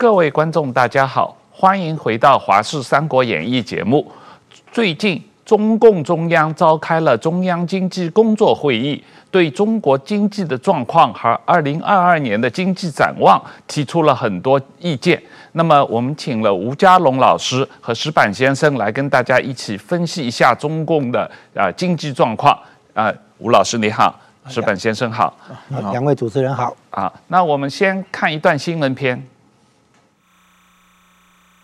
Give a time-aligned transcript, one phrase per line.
[0.00, 4.10] 各位观众，大家好，欢迎回到《华视三国演义》节目。
[4.72, 15.22] 最近，中共中央召开了中央经济工作会议，对中国经济的状况和二零二二年的经济展望提出了很多意见。
[15.52, 22.58] 那么，我们请了吴家龙老师和石板先生来跟大家一起分析一下中共的啊经济状况。
[22.94, 24.18] 啊，吴老师你好。
[24.48, 25.36] 石板先生好，
[25.92, 27.12] 两位主持人好啊。
[27.28, 29.22] 那我们先看一段新闻片。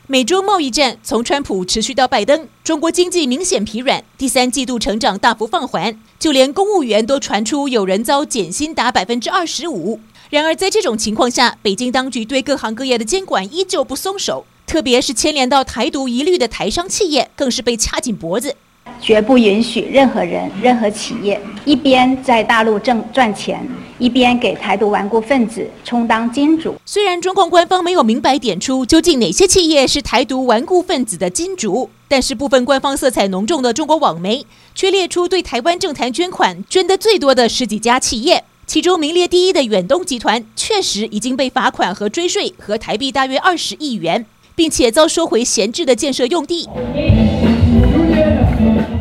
[0.08, 9.98] 美中贸易战从川普持续到拜登，中国经济明显疲软，第三季度成长大幅放缓，就连公务员都传出有人遭减薪达百分之二十五。
[10.30, 18.54] 然而，在这种情况下，北京当局对各行各业的监管依旧不松手，特别是牵连到台独疑虑的台商企业，更是被掐紧脖子。
[19.00, 23.60] 绝不允许任何人、任何企业一边在大陆挣赚钱，
[23.98, 26.74] 一边给台独顽固分子充当金主。
[26.84, 46.68] 虽然中共官方没有明白点出究竟哪些企业是台独顽固分子的金主，但是部分官方色彩浓重的中国网媒却列出对台湾政坛捐款捐得最多的十几家企业，其中名列第一的远东集团确实已经被罚款和追税，和台币大约二十亿元，并且遭收回闲置的建设用地。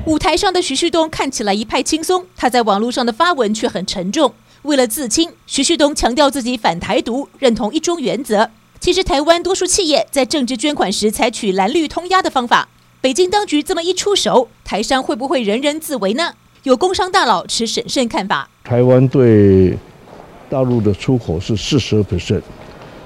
[0.05, 4.31] 舞台上的徐旭东看起来一派轻松，他在网络上的发文却很沉重。
[4.61, 8.51] 为了自清，徐旭东强调自己反台独，认同一中原则。
[8.79, 12.69] 其实台湾多数企业在政治捐款时采取蓝绿通押的方法。
[13.01, 16.33] 北京当局这么一出手，台商会不会人人自危呢？
[16.61, 18.47] 有工商大佬持审慎看法。
[18.63, 19.75] 台湾对
[20.47, 22.43] 大陆的出口是四十 percent，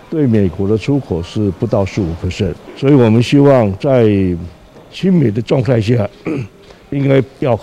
[0.09, 4.05] 对美国的出口是不到十五 percent，所以我们希望在
[4.91, 6.09] 亲美的状态下。
[6.91, 7.59] 应该要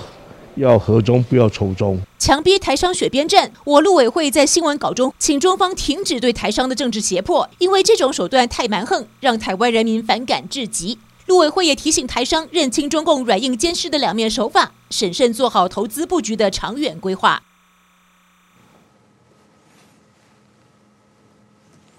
[0.54, 2.00] 要和中，不要仇中。
[2.18, 10.98] 强逼台商选边站，我陆委会在新闻稿中请中方停止对台商的政治胁迫，因为这种手段太蛮横，让台湾人民反感至极。
[11.26, 17.42] 陆委会也提醒台商认清中共软硬兼施的两面手法，审慎做好投资布局的长远规划。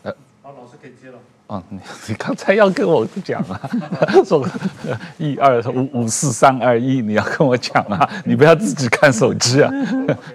[0.03, 1.19] 呃，好，老师可以接了。
[1.47, 3.59] 哦，你你刚才要跟我讲啊，
[4.25, 4.45] 说
[5.17, 9.71] 一二五五四三二一，你要跟我讲啊，你不要自己看手机啊。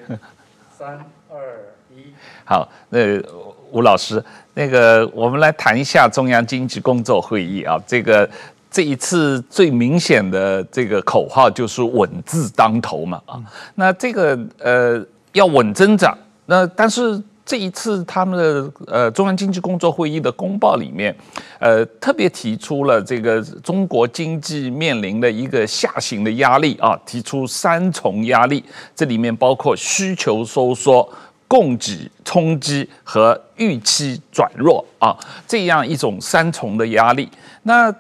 [0.78, 1.36] 三二
[1.94, 2.14] 一，
[2.44, 3.20] 好，那、
[3.70, 4.24] 吴老师，
[4.54, 8.28] 那个我们来谈一下中央经济工作会议啊，这个
[8.70, 13.38] 这一次最明显的这个口号就是稳字当头嘛啊，
[13.74, 17.22] 那这个呃要稳增长，那但是。
[17.44, 21.14] 这一次他们的呃中央经济工作会议的公报里面，
[21.58, 28.64] 呃特别提出了这个中国经济面临的一个下行的压力啊，提出三重压力，
[28.94, 31.06] 这里面包括需求收缩、
[31.48, 35.16] 供给冲击和预期转弱啊，
[35.46, 37.28] 这样一种三重的压力。
[37.64, 37.92] 那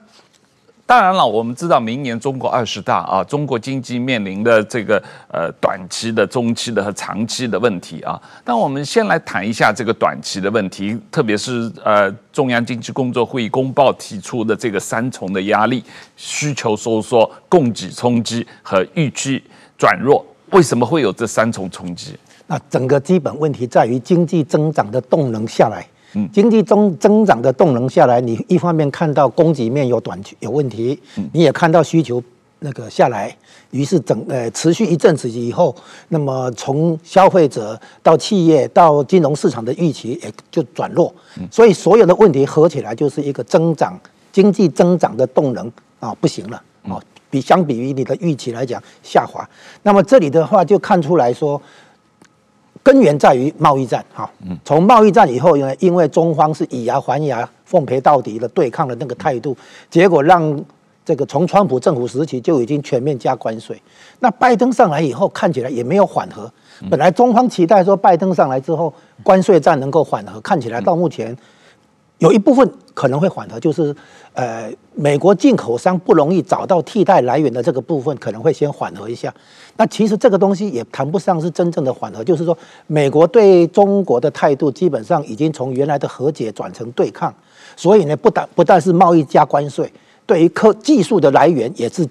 [0.92, 8.20] 当然了，我们知道明年中国二十大啊，中国经济面临的这个呃短期的、中期的和长期的问题啊。
[8.44, 15.82] 但我们先来谈一下这个短期的问题，特别是呃中央经济工作会议公报提出的这个三重的压力：
[16.14, 19.42] 需求收缩、供给冲击和预期
[19.78, 20.22] 转弱。
[20.50, 22.18] 为什么会有这三重冲击？
[22.46, 25.86] 那整个基本问题在于经济增长的动能下来。
[26.32, 30.98] 经济增增长的动能下来，你一方面看到供给面有短缺有问题，
[31.32, 32.22] 你也看到需求
[32.58, 33.34] 那个下来，
[33.70, 35.74] 于是整呃持续一阵子以后，
[36.08, 41.12] 那么从消费者到企业到金融市场的预期也就转弱，
[41.50, 43.98] 所以所有的问题合起来就是一个增长
[44.30, 47.00] 经济增长的动能啊不行了啊，
[47.30, 49.48] 比相比于你的预期来讲下滑，
[49.82, 51.60] 那么这里的话就看出来说。
[52.82, 54.28] 根源在于贸易战，哈，
[54.64, 59.56] 从贸易战以后，因为因为中方是以牙还牙、奉陪到底的对抗的那个态度，
[59.88, 60.64] 结果让
[61.04, 63.80] 这个从川普政府时期就已经全面加关税。
[64.18, 66.50] 那拜登上来以后，看起来也没有缓和。
[66.90, 68.92] 本来中方期待说拜登上来之后，
[69.22, 71.36] 关税战能够缓和，看起来到目前。
[72.18, 73.92] 有一部分可能会缓和，就是
[74.32, 79.34] 呃，美国进口商不容易找到替代来源的这个部分可能会先缓和一下。
[79.76, 87.34] 那其实这个东西也谈不上是真正的缓和，就是说美国对中国的态度基本上已经从原来的和解转成对抗。
[87.76, 89.90] 所以呢，不但不但是贸易加关税，
[90.26, 92.06] 对于科技术的来源也是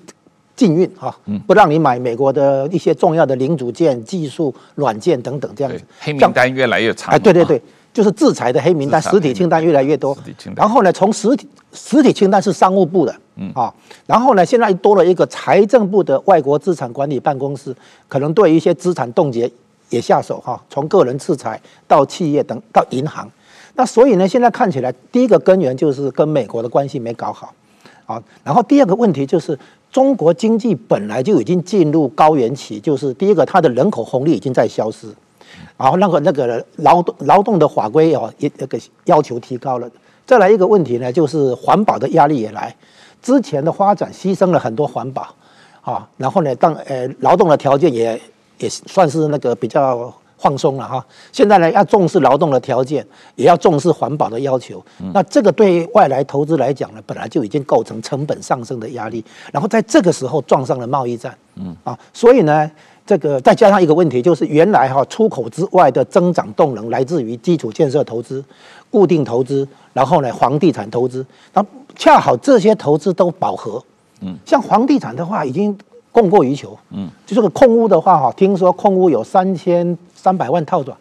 [0.56, 1.16] 禁运哈，
[1.46, 5.82] 不让你买美国的一些重要的零组件、技术、软件等等这样子。
[6.00, 7.14] 黑名单越来越长。
[7.14, 7.62] 哎，对对对。
[7.94, 10.18] 就是制裁的黑名单，实体清单越来越多。
[10.56, 13.52] 然后呢，从实体实体清单是商务部的，嗯。
[13.54, 13.74] 啊，
[14.06, 17.76] 然后呢，现在多了一个财政部的外国资产管理办公室，
[18.08, 19.52] 可能对一些资产冻结
[19.90, 23.30] 也下手哈，从个人制裁到企业等到银行，
[23.76, 27.54] 那所以呢，现在看起来，第一个根源就是跟美国的关系没搞好，
[28.06, 29.58] 啊，然后第二个问题就是
[29.92, 35.08] 中国经济本来就已经进入高原期，就是第一个它的人口红利已经在消失，
[35.82, 39.90] 然后那个那个劳动劳动的法规哦，也那个要求提高了，
[40.26, 42.76] 再来一个问题呢，就是环保的压力也来，
[43.22, 45.28] 之前的发展牺牲了很多环保，
[45.82, 48.22] 啊，然后呢，当呃劳动的条件也
[48.60, 50.14] 也算是那个比较。
[50.42, 53.06] 放松了哈，现在呢要重视劳动的条件，
[53.36, 54.84] 也要重视环保的要求。
[55.14, 59.24] 那这个对外来投资来讲呢，本来就已经构成成本上升的压力，
[59.54, 62.72] 然后在这个时候撞上了贸易战，嗯啊，所以呢，
[63.12, 68.42] 这个再加上一个问题，就是原来哈出口之外的增长动能来自于基础建设投资、
[68.90, 71.66] 固定投资，然后呢房地产投资，那
[71.98, 73.84] 恰好这些投资都饱和，
[74.22, 75.78] 嗯，像房地产的话已经
[76.14, 79.98] 供过于求，嗯，就这个空屋的话哈，听说空屋有三千。
[80.16, 80.96] 三百万套装，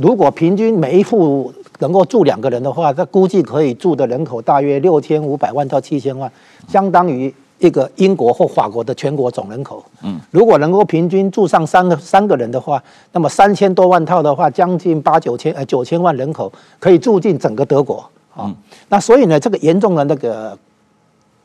[0.00, 6.30] 如果平均每一户能够住两个人的话，那估计可以住的人口大约六千五百万到七千万，
[6.68, 9.84] 相当于一个英国或法国的全国总人口。
[10.02, 12.82] 嗯，如果能够平均住上三个三个人的话，
[13.12, 18.04] 那么三千多万套的话，将近八九千呃九千万人口可以住进整个德国。
[18.34, 18.54] 啊，
[18.88, 20.56] 那所以呢，这个严重的那个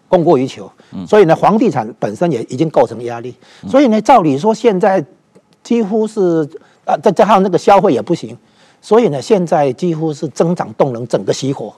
[0.08, 0.72] 供过于求，
[1.08, 3.36] 所以呢，房地产本身也已经构成压力。
[3.68, 5.04] 所以呢，照理说现在
[5.63, 6.50] 几乎是。
[6.84, 8.36] 啊，再加上那个消费也不行，
[8.81, 11.72] 所以呢，现在几乎是增长动能整个熄火，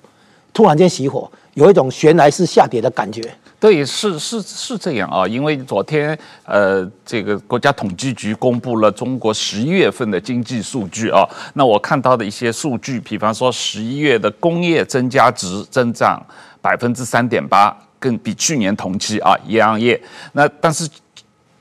[0.54, 3.22] 突然间熄火，有一种悬崖式下跌的感觉。
[3.60, 16.24] 对，是是是这样啊，因为昨天呃，这个国家统计局公布了中国十一月份的经济数据啊，那我看到的一些数据，比方说十一月的工业增加值增长
[16.62, 20.02] 百分之三点八，更比去年同期啊一样业，
[20.32, 20.88] 那但是。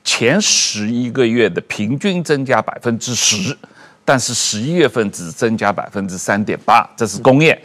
[0.05, 3.57] 前十一个月的平均增加百分之十，
[4.03, 7.57] 但是十一月份只增加百分之三点八，这是工业。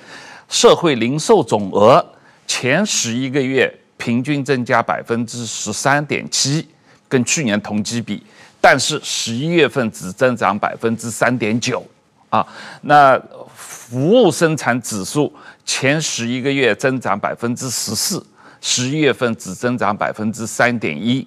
[0.48, 2.04] 社会零售总额
[2.46, 6.66] 前十一个月平均增加百分之十三点七，
[7.08, 8.22] 跟去年同期比，
[8.60, 11.86] 但是十一月份只增长百分之三点九
[12.30, 12.46] 啊。
[12.82, 13.20] 那
[13.54, 15.32] 服务生产指数
[15.66, 18.24] 前十一个月增长百分之十四，
[18.60, 21.26] 十一月份只增长百分之三点一。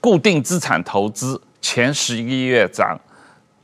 [0.00, 2.98] 固定资产投资前十一个月涨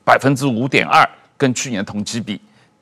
[0.04, 1.06] 百分之五点二，
[1.36, 2.40] 跟去年同期比，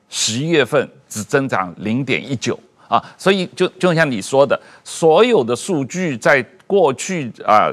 [0.09, 7.69] 十一月份只增长零点一九啊，所以就就像你说的，所有的数据在过去啊，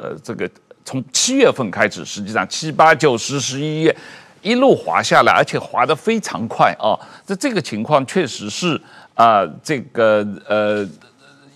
[0.00, 0.50] 呃，这个
[0.84, 3.96] 从七月份开始，实际上七八九十十一月
[4.42, 8.80] 一路滑下来，而且滑得非常快啊，这这个情况确实是
[9.14, 10.88] 啊，这个呃。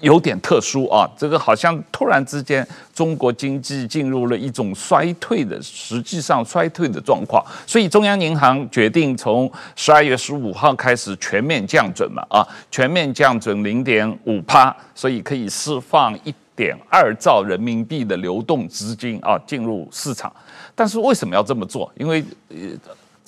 [0.01, 20.33] 有点特殊啊，这个好像突然之间中国经济进入了一种衰退的，实际上衰退的状况，所以中央银行决定从十二月十五号开始全面降准嘛，啊，全面降准零点五趴，所以可以释放一点二兆人民币的流动资金啊进入市场，
[20.75, 21.93] 但是为什么要这么做？
[21.97, 22.57] 因为呃。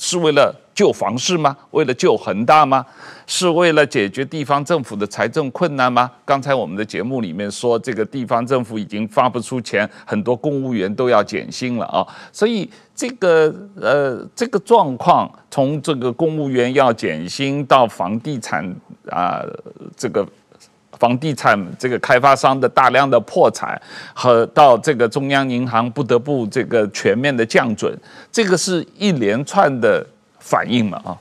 [0.03, 1.57] 是为了救房市吗？
[1.71, 2.85] 为了救恒大吗？
[3.25, 6.11] 是为了解决地方政府的财政困难吗？
[6.25, 12.05] 刚才我们的节目里面说，这个地方政府已经发不出钱，很多公务员都要减薪了啊。
[12.33, 18.69] 所以这个呃，这个状况，从这个公务员要减薪到房地产
[19.09, 19.41] 啊、
[19.97, 20.27] 这个。
[21.03, 23.81] 房地产这个开发商的大量的破产，
[24.15, 27.93] 和到这个中央银行不得不这个全面的降准，
[28.31, 30.07] 这个是一连串的
[30.39, 31.19] 反应嘛啊？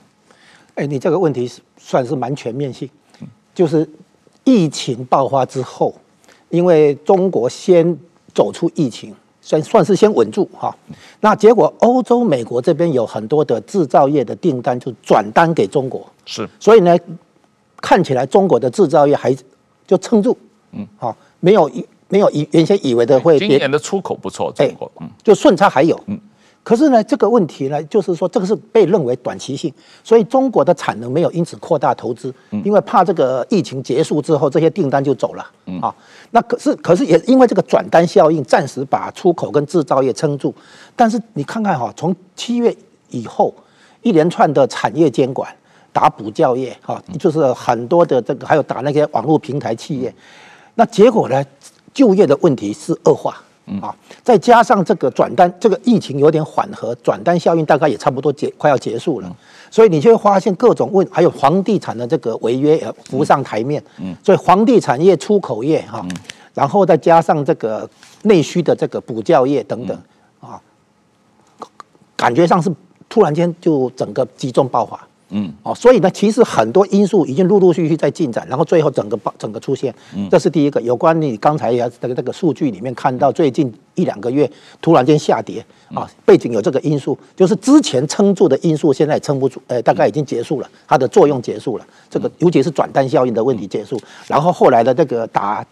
[0.76, 2.88] 哎，你这个问题算是蛮全面性，
[3.56, 3.90] 就是
[4.44, 5.96] 疫情爆发之后，
[6.50, 7.98] 因为中国先
[8.36, 10.72] 走出疫情，算算是先稳住哈，
[11.22, 16.96] 那结果欧洲、美国这边有很多的制造业的订单就转单给中国，是，所以呢，
[17.78, 19.36] 看起来中国的制造业还。
[19.92, 20.38] 就撑住，
[20.72, 21.70] 嗯，好，没有
[22.08, 26.18] 没有以原先以为的会，今年的出口不错，中国，嗯，就顺差还有，嗯，
[26.64, 32.34] 可是呢，这个问题呢，就是说这个是被认为短期性，所以中国的产能没有因此扩大投资，
[32.64, 35.78] 因为怕这个疫情结束之后这些订单就走了，嗯。
[35.82, 35.94] 啊，
[36.30, 40.56] 那可是可是也因为这个转单效应，暂时把出口跟制造业撑住，
[40.96, 42.74] 但是你看看哈，从七月
[43.10, 43.54] 以后
[44.04, 45.54] 一连串的产业监管。
[45.94, 50.14] 打补教业，哈，就是很多的这个，还有打那些网络平台企业，
[50.76, 51.44] 那结果呢，
[51.94, 53.36] 就业的问题是恶化，
[53.82, 53.94] 啊，
[54.24, 59.36] 再加上这个转单，这个疫情有点缓和，转单效应大概也差不多结快要结束了，
[59.70, 63.84] 所以你就会发现各种问，还有房地产的这个违约浮上台面，
[64.24, 66.06] 所以房地产业、出口业，哈，
[66.54, 67.90] 然后再加上这个
[68.24, 69.98] 内需的这个补教业等等，
[70.40, 70.62] 啊，
[72.16, 72.74] 感觉上是
[73.10, 74.98] 突然间就整个集中爆发。
[75.32, 80.82] 嗯，哦，所以呢，其实很多因素已经陆陆续续在进展，然后最后整个整个出现，嗯，这是第一个。
[80.82, 84.50] 有关你刚才也这个那个数据里面看到，最近一两个月
[84.82, 93.98] 突然间下跌，啊，背景有这个因素，就是之前撑住的因素现在撑不住，呃，大概已经结束了，它的作用结束了，这个尤其是转单效应的问题结束，
[94.28, 95.66] 然后后来的这个打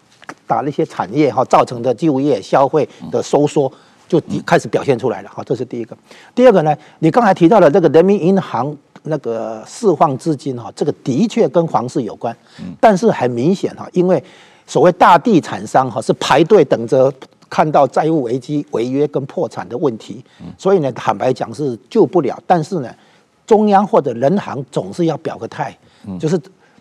[0.46, 3.70] 打那些产业哈造成的就业消费的收缩。
[4.08, 5.96] 就开始表现出来了，好，这是第一个。
[6.34, 12.36] 第二个呢，你刚才提到的这个人民银行那个释放资金哈，这个的确跟房市有关，
[12.78, 14.22] 但是很明显哈，因为
[14.66, 17.12] 所谓大地产商哈是排队等着
[17.48, 20.24] 看到债务危机、违约跟破产的问题，
[20.58, 22.40] 所以呢，坦白讲是救不了。
[22.46, 22.94] 但是呢，
[23.46, 25.76] 中央或者人行总是要表个态，
[26.18, 26.40] 就是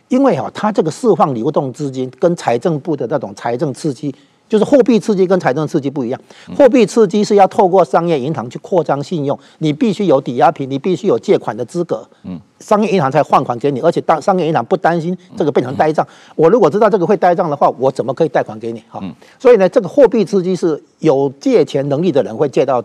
[0.09, 4.13] 因为哈，它这个释放流动资金跟财政部的那种财政刺激。
[4.49, 6.19] 就是货币刺激跟财政刺激不一样，
[6.57, 18.83] 货币刺激是要透过商业银行去扩张信用，你必须有抵押品，你必须有借款的资格，嗯，商业银行才换款给你，而且当商业银行不担心这个变成呆账，我如果知道这个会呆账的话，我怎么可以贷款给你？
[18.89, 18.99] 哈，
[19.37, 22.83] 所以呢，这个货币刺激是有借钱能力的人会借到。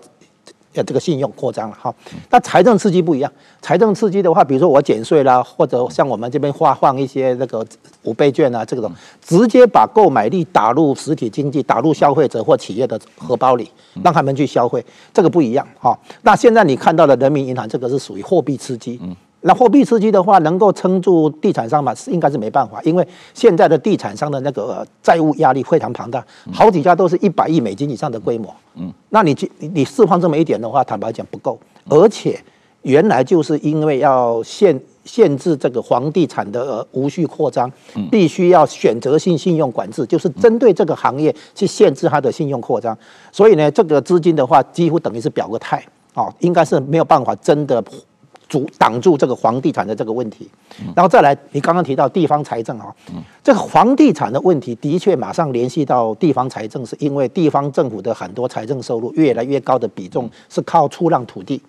[0.75, 1.95] 呃，这个信用扩张了哈，
[2.31, 3.31] 那财政刺激不一样。
[3.63, 7.65] 财政刺激的话，比如说我减税啦，或者像我们这边发放一些那个
[8.03, 13.71] 五倍券啊，这种直接把购买力打入实体经济，打入消费者或企业的荷包里，
[14.03, 15.99] 让他们去消费，这个不一样哈。
[16.23, 19.01] 那现在你看到的人民银行这个是属于货币刺激。
[19.47, 21.95] 那货币刺激的话，能够撑住地产商嘛？
[21.95, 28.55] 是应该是没办法，因为现在的地产商的那个债务压力非常庞大，好几家都是一百亿美金以上的规模。
[28.77, 31.59] 嗯，那你你释放这么一点的话，坦白讲不够，
[31.91, 32.41] 而且
[32.81, 37.71] 原来就是因为要限限制这个房地产的无序扩张，
[38.11, 42.97] 必须要选择性信用管制，就是针对这个行业去限制它的信用扩张，
[43.31, 45.85] 所以呢，这个资金的话，几乎等于是表个态
[46.15, 47.85] 哦，应该是没有办法真的。
[48.55, 50.49] 阻挡住这个房地产的这个问题，
[50.95, 52.87] 然后再来，你刚刚提到地方财政啊，
[53.43, 61.61] 这个房地产的问题的确马上联系到地方财政，是因为地方政府的很多财政收入越来越高的比重是靠出让土地。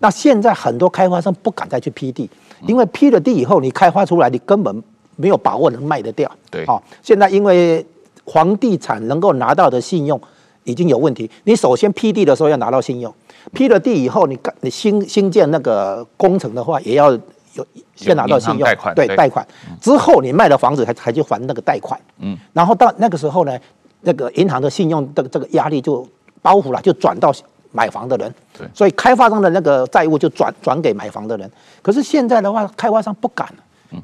[0.00, 2.28] 那现在很多开发商不敢再去批地，
[2.66, 4.82] 因为批了地以后，你开发出来你根本
[5.16, 6.30] 没有把握能卖得掉。
[6.50, 7.86] 对，好，现在因为
[8.26, 10.20] 房地产能够拿到的信用
[10.64, 13.14] 已经有问题，你首先批地的时候要拿到信用。
[13.52, 19.46] 批了地以后，你你新新建那个工程的话，也要有先拿到信用，对贷款。
[19.80, 22.00] 之后你卖了房子，才才去还那个贷款。
[22.18, 23.58] 嗯，然后到那个时候呢，
[24.00, 26.06] 那个银行的信用的这个压力就
[26.40, 27.32] 包袱了，就转到
[27.70, 28.34] 买房的人。
[28.58, 31.50] 对，所以开发商的那个债务就转转给买房的人。
[31.82, 33.46] 可是现在的话，开发商不敢，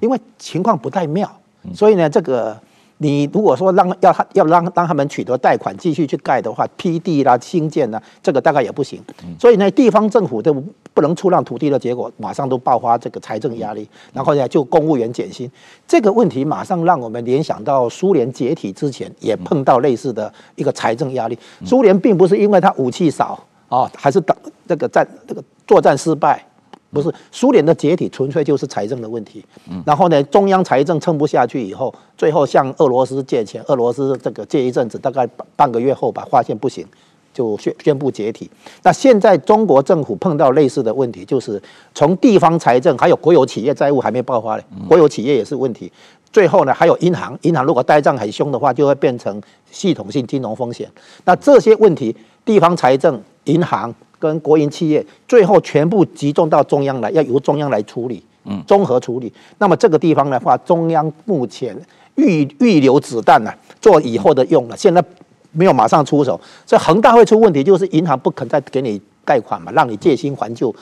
[0.01, 1.31] 因为情况不太妙。
[1.75, 2.57] 所以呢，这个。
[3.03, 9.03] 你如果说让要他要让让他们取得贷款继续去盖的话，批地啦、新建啦，这个大概也不行。
[9.39, 10.53] 所以呢，地方政府都
[10.93, 15.51] 不能出让土地的结果，马上都爆发这个财政压力，然后呢，就公务员减薪
[15.89, 21.39] 这个问题，马上让我们联想到苏联解体之前也碰到类似的一个财政压力。
[21.65, 24.37] 苏联并不是因为它武器少啊，还是等
[24.69, 26.45] 这个战这个作战失败。
[26.93, 29.45] 不是苏联的解体，纯粹就是财政的问题。
[29.85, 33.63] 然后呢，中央财政撑不下去以后，最后向俄罗斯借钱。
[33.69, 36.85] 俄罗斯这个借一阵子，大概半个月后吧，发现不行，
[37.33, 38.51] 就宣宣布解体。
[38.83, 41.63] 那现在中国政府碰到类似的问题，就是
[41.95, 45.93] 从地方财政还有国有企业债务还没爆发嘞，国有企业也是问题。
[46.33, 50.91] 最后呢，还有银行，银行如果呆账很凶的话，就会变成系统性金融风险。
[51.25, 53.95] 那这些问题，地方财政、银行。
[54.21, 59.33] 跟国营企业最后全部集中到中央来，要由中央来处理，嗯，综合处理。
[59.59, 61.75] 那么这个地方的话，中央目前
[62.15, 63.51] 预预留子弹呢，
[63.81, 64.77] 做以后的用了。
[64.77, 65.03] 现在
[65.51, 70.73] 没有马上出手，所以恒大会出问题，就是银行不肯再给你贷款嘛，让你借新还旧，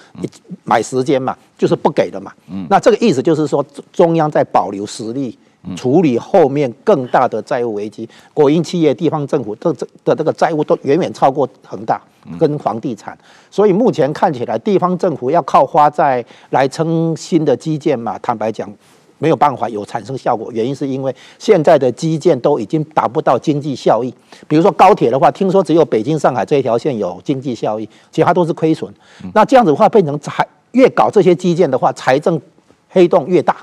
[0.64, 2.32] 买时间嘛，就是不给的嘛。
[2.50, 5.38] 嗯，那这个意思就是说，中央在保留实力。
[5.76, 12.00] 处理后面更大的债务危机，国营企业、地方政府的这的这个债务都远远超过恒大
[12.38, 13.16] 跟房地产，
[13.50, 18.70] 所以目前看起来，地方政府要靠花债来撑新的基建嘛，坦白讲
[19.18, 20.50] 没有办法有产生效果。
[20.52, 24.14] 原因是因为现在的基建都已经达不到经济效益，
[24.46, 28.92] 比如说高铁的话，听说只有北京、上海这一条线有经济效益，其他都是亏损。
[29.34, 32.40] 那这样子的话，变成财越搞这些基建的话，财政
[32.88, 33.56] 黑洞越大。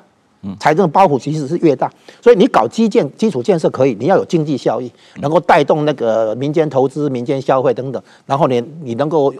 [0.59, 9.33] 财政包袱其实是越大，所以你搞基建、基础建设可以，你要有经济效益，能够带动那个民间投资、民间消费等等，然后你你能够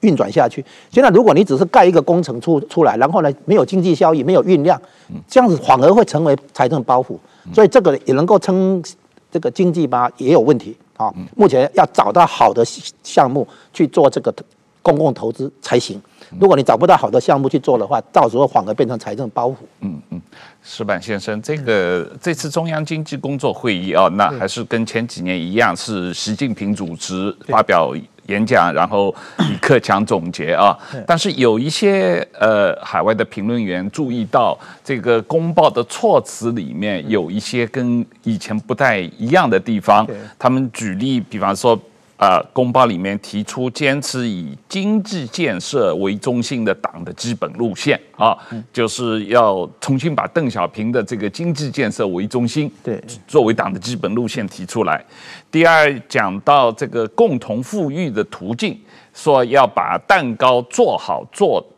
[0.00, 0.64] 运转下去。
[0.90, 4.80] 现在如果你只是盖一个工程出出来，然后呢没有经济效益、没有运量，
[5.28, 7.16] 这样子反而会成为财政包袱，
[7.54, 8.82] 所以这个也能够称
[9.30, 10.76] 这个经济吧，也有问题。
[10.96, 11.12] 啊。
[11.36, 12.64] 目前要找到好的
[13.02, 14.34] 项目去做这个
[14.82, 16.00] 公共投资才行。
[16.40, 19.56] 如果你找不到好的项目去做的话，到时候反而变成财政包袱。
[19.80, 20.20] 嗯嗯，
[20.62, 27.94] 石板先生，这个这次中央经济工作会议啊，那还是跟前几年一样，是习近平主持发表
[28.26, 30.76] 演讲，然后李克强总结啊。
[31.06, 40.06] 但是有一些呃海外的评论员注意到，这个公报的措辞里面有一些跟以前不太一样的地方。
[40.38, 41.78] 他们举例，比方说。
[42.22, 48.38] 呃，公报里面提出坚持以经济建设为中心的党的基本路线啊，
[48.72, 55.04] 就是要重新把邓小平的这个经济建设为中心，对，作为党的基本路线提出来。
[55.50, 58.78] 第二，讲到这个共同富裕的途径，
[59.12, 61.71] 说要把蛋糕做好做大。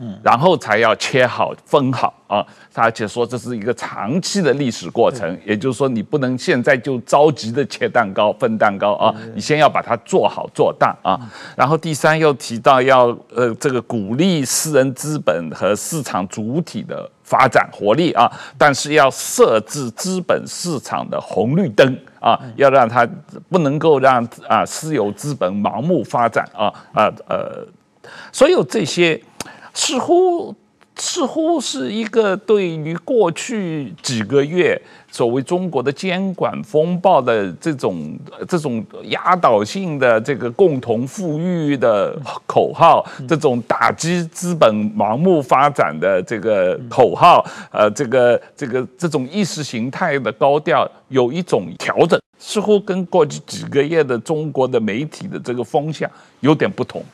[0.00, 11.18] 嗯，然后才要切好分好啊，而且说这是一个长期的历史过程，也就是说你不能现在就着急的切蛋糕分蛋糕啊，你先要把它做好做大啊。
[11.56, 23.08] 然后第三又提到要呃这个鼓励私人资本和市场主体的发展活力啊，但是要设置资本市场的红绿灯啊，要让它
[23.48, 27.64] 不能够让啊私有资本盲目发展啊啊呃，
[28.32, 29.22] 所有这些。
[29.74, 30.54] 似乎
[30.96, 38.16] 似乎是一个对于过去几个月所谓中国的监管风暴的这种
[38.48, 42.16] 这种压倒性的这个共同富裕的
[42.46, 57.04] 口号，这种打击资本盲目发展的这个口号，呃，这个这个这种意识形态的高调有一种调整，似乎跟过去几个月的中国的媒体的这个风向有点不同。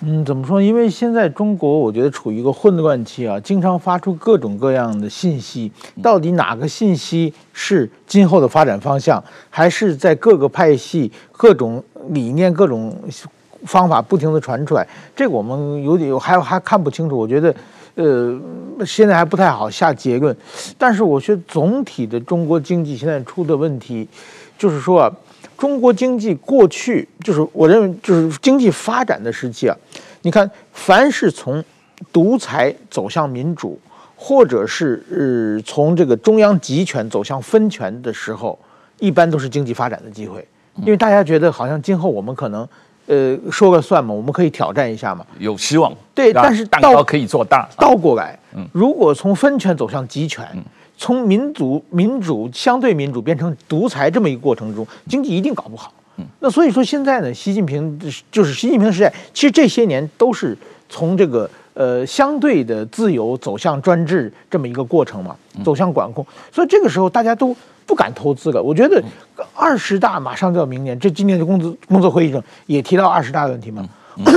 [0.00, 0.62] 嗯，怎么说？
[0.62, 5.72] 因为现在中国，我觉得处于一个混乱期啊，经常发出各种各样的信息。
[6.00, 12.96] 到底哪个信息是今后的发展方向，还是在各个派系、各种理念、各种
[13.64, 14.86] 方法不停地传出来？
[15.16, 17.18] 这个我们有点还还看不清楚。
[17.18, 17.52] 我觉得，
[17.96, 18.40] 呃，
[18.86, 20.36] 现在还不太好下结论。
[20.78, 24.08] 但是，我觉得总体的中国经济现在出的问题，
[24.56, 25.12] 就是说啊。
[25.58, 29.76] 中国经济过去就是我认为就是经济发展的时期啊，
[30.22, 31.62] 你看，凡是从
[32.12, 33.78] 独裁走向民主，
[34.14, 38.56] 或者是呃从这个中央集权走向分权的时候，
[39.00, 42.66] 一般都是经济发展的机会，因为大家觉得好像今后我们可能
[43.06, 45.92] 呃说个算嘛，我们可以挑战一下嘛，有希望。
[46.14, 48.38] 对，但是蛋糕可以做大，倒过来，
[48.70, 50.46] 如果从分权走向集权。
[50.98, 55.92] 从民主、民主相对民主变成独裁这么一个过程中，经济一定搞不好。
[56.40, 57.96] 那所以说现在呢，习近平
[58.32, 60.58] 就是习近平时代，其实这些年都是
[60.88, 66.26] 从这个呃相对的自由走向专制这么一个过程嘛，走向管控。
[66.50, 67.56] 所以这个时候大家都
[67.86, 68.60] 不敢投资了。
[68.60, 69.00] 我觉得
[69.54, 73.88] 二十大马上就要明年，这今年的工作工作会议上也提到二十大的问题嘛。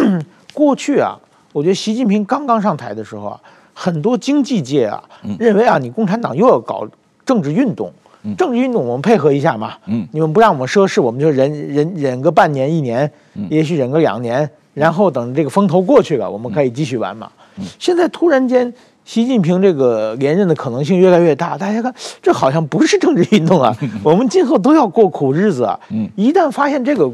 [0.53, 1.17] 过去啊，
[1.51, 3.41] 我觉得习近平刚刚上台的时候啊。
[3.73, 5.03] 很多经济界啊，
[5.39, 6.87] 认为啊，你共产党又要搞
[7.25, 7.91] 政治运动，
[8.37, 9.73] 政治运动我们配合一下嘛，
[10.11, 13.11] 你们不让我们涉事，我们就忍忍忍个半年一年，
[13.49, 17.31] 也许忍个两年，然后等这个风头过去了，我们可以继续玩嘛。
[17.79, 18.73] 现在突然间。
[19.03, 23.75] 习近平这个连任的可能性越来越大，大家看，这好像不是政治运动啊！
[24.03, 25.79] 我们今后都要过苦日子啊！
[26.15, 27.11] 一旦发现这个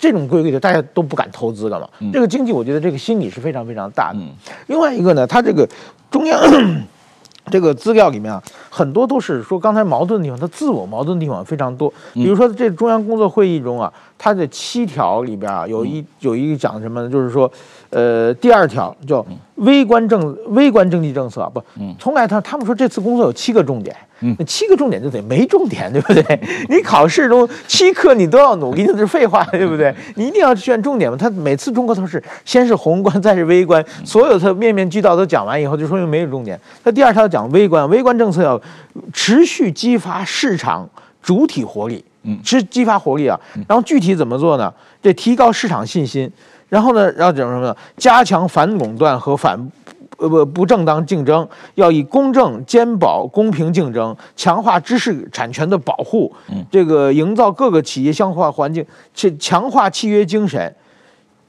[0.00, 1.88] 这种规律，大家都不敢投资了嘛。
[2.12, 4.18] 这个经济，我觉得这个心理是非常非常大的。
[4.66, 5.68] 另外一个呢，他这个
[6.10, 6.40] 中央
[7.48, 11.92] 这个资料里面啊，很多都是说刚才矛盾的地方，他自我矛盾的地方非常多。
[12.12, 17.08] 比如说这中央工作会议中啊，他的七条里边啊，有一有一个讲什么呢？
[17.08, 17.48] 就是说，
[17.90, 19.24] 呃，第二条叫。
[19.56, 21.62] 微观政微观经济政策不，
[21.98, 23.96] 从来他他们说这次工作有七个重点，
[24.38, 26.38] 那七个重点就得没重点， 对不对？
[26.68, 29.94] 你考试中七科你都要努力，那是废话， 对不对？
[30.16, 31.16] 你一定要选重点嘛。
[31.16, 36.60] 他每次中国都是先是宏观，再是微观，所有他面面俱到都讲完以后，就说明没有重点。
[36.84, 38.60] 他第二条讲微观，微观政策要
[39.14, 40.86] 持续激发市场
[41.22, 43.40] 主体活力，嗯，是激发活力啊。
[43.66, 44.70] 然后具体怎么做呢？
[45.02, 46.30] 这提高市场信心。
[46.68, 47.76] 然后呢，要讲什么呢？
[47.96, 49.70] 加强反垄断和反
[50.16, 56.34] 呃不不正当竞争，要以公正、兼保、公平竞争，强化知识产权的保护，
[56.70, 60.74] 这个营造各个企业相互环境，去强化契约精神。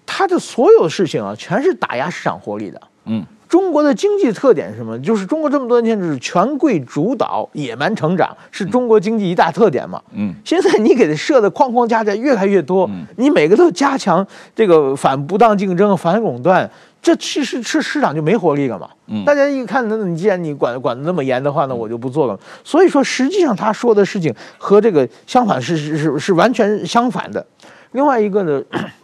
[0.05, 2.81] 他的所有事情啊，全是打压市场活力的。
[3.05, 3.25] 嗯。
[3.47, 4.99] 中国的经济特点是什么？
[4.99, 10.01] 就是中国这么多年就是权贵主导、野蛮成长，是中国经济一大特点嘛。
[10.13, 16.69] 嗯，现在你给它设的框框架架越来越多，你每个都加强这个反不当竞争、反垄断，
[17.01, 18.89] 这其实市市场就没活力了嘛。
[19.07, 22.37] 嗯，大家一看，那你既然你管管的那么严的话，那我就不做了。
[22.63, 27.45] 所以说，实际上他说的事情和这个相反是是是是完全相反的。
[27.93, 28.61] 另外一个呢，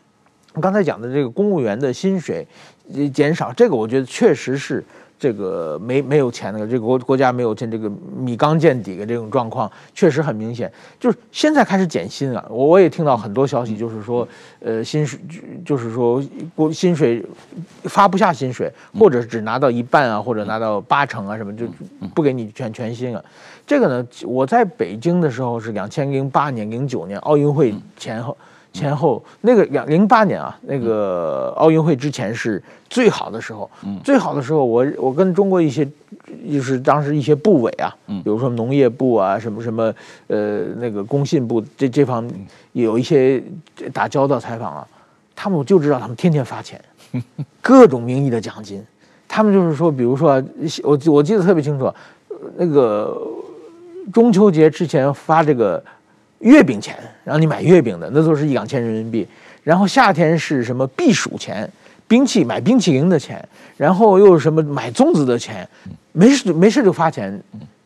[0.61, 2.45] 刚才讲的这个公务员的薪水
[3.09, 4.83] 减少，这个我觉得确实是。
[5.19, 10.69] 这个没没有钱的，这个国国家没有钱，这个米缸见底的这种状况确实很明显。
[10.99, 14.27] 就是现在开始减薪了，我我也听到很多消息，就是说，
[14.59, 15.17] 呃，薪水
[15.63, 16.21] 就是说
[16.53, 17.23] 国薪水
[17.83, 21.67] 发不下薪水，或者只拿到一半啊，或者拿到八成啊什么，就
[22.13, 23.23] 不给你全全薪了。
[23.65, 28.37] 这个呢，我在北京的时候是两千零八年、零九年奥运会前后。
[28.73, 35.87] 前后那个两零八年啊，那个奥运会之前是最好的时候，嗯，最好的时候我，我我跟中国一些，
[36.51, 39.93] 就是当时一些部委啊，嗯，比如说农业部啊，什么什么，
[40.25, 42.27] 呃，那个工信部这这方
[42.71, 43.41] 有一些
[43.93, 44.87] 打交道采访啊，
[45.35, 46.83] 他们我就知道他们天天发钱，
[47.61, 48.83] 各种名义的奖金，
[49.27, 50.43] 他们就是说，比如说
[50.81, 51.93] 我我记得特别清楚，
[52.57, 53.15] 那个
[54.11, 55.83] 中秋节之前发这个。
[56.43, 59.27] 月饼钱，让你买月饼的，那都是一两千人民币。
[59.63, 61.69] 然后夏天是什么避暑钱，
[62.05, 63.43] 冰淇买冰淇淋的钱，
[63.77, 65.67] 然后又什么买粽子的钱，
[66.11, 67.41] 没事没事就发钱，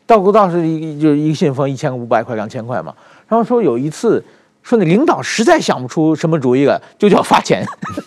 [0.08, 2.94] 到过道是一就一个信封一千五百块两千块嘛。
[3.28, 4.24] 然后说有一次
[4.64, 7.64] 说那领导实在想不出什么主意了，就叫发钱，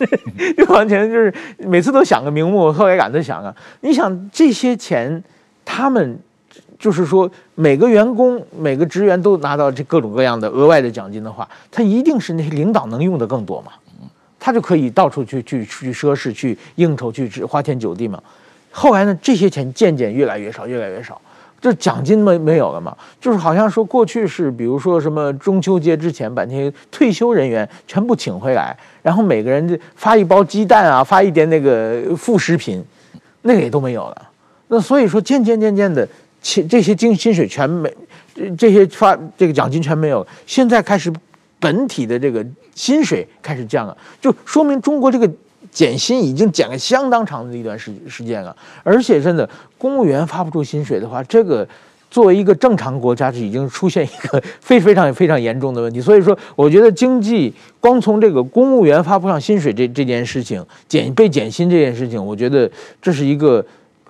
[0.59, 3.55] 就发钱就是每次都想个名目，后来赶着想啊。
[3.83, 5.23] 你想这些钱，
[5.65, 6.19] 他们。
[6.81, 13.73] 就是说，每个员工、每个职员都拿到这各种各样的额外的奖金的话，他一定是那些领导能用的更多嘛，
[14.38, 18.19] 他就可以到处去去去奢侈、去应酬、去花天酒地嘛。
[18.71, 21.21] 后来呢，这些钱渐渐越来越少，越来越少，
[21.61, 22.97] 这奖金没没有了嘛？
[23.21, 32.83] 就是好像说过去是，比如说什么中秋节之前把那些退休人员全部请回来，然后每个人发一包鸡蛋啊，发一点那个副食品，
[33.43, 34.31] 那个也都没有了。
[34.69, 36.09] 那所以说，渐渐渐渐的。
[36.42, 37.94] 钱这些金薪水全没，
[38.57, 40.26] 这些发这个奖金全没有。
[40.46, 41.12] 现在开始，
[41.59, 45.31] 本体的这个薪水开始降了，就说明中国这个
[45.70, 48.57] 减薪已经减了相当长的一段时时间了。
[48.83, 51.68] 而且真的，公务员发不出薪水的话，这个
[52.11, 56.00] 作为一个正常国家，是已经出现一个非非常非常严重的问题。
[56.00, 62.70] 所以说，我觉得经济光从这个公务员发不上薪水这这件事情，减被减薪这件事情，我觉得
[63.03, 63.62] 这是一个。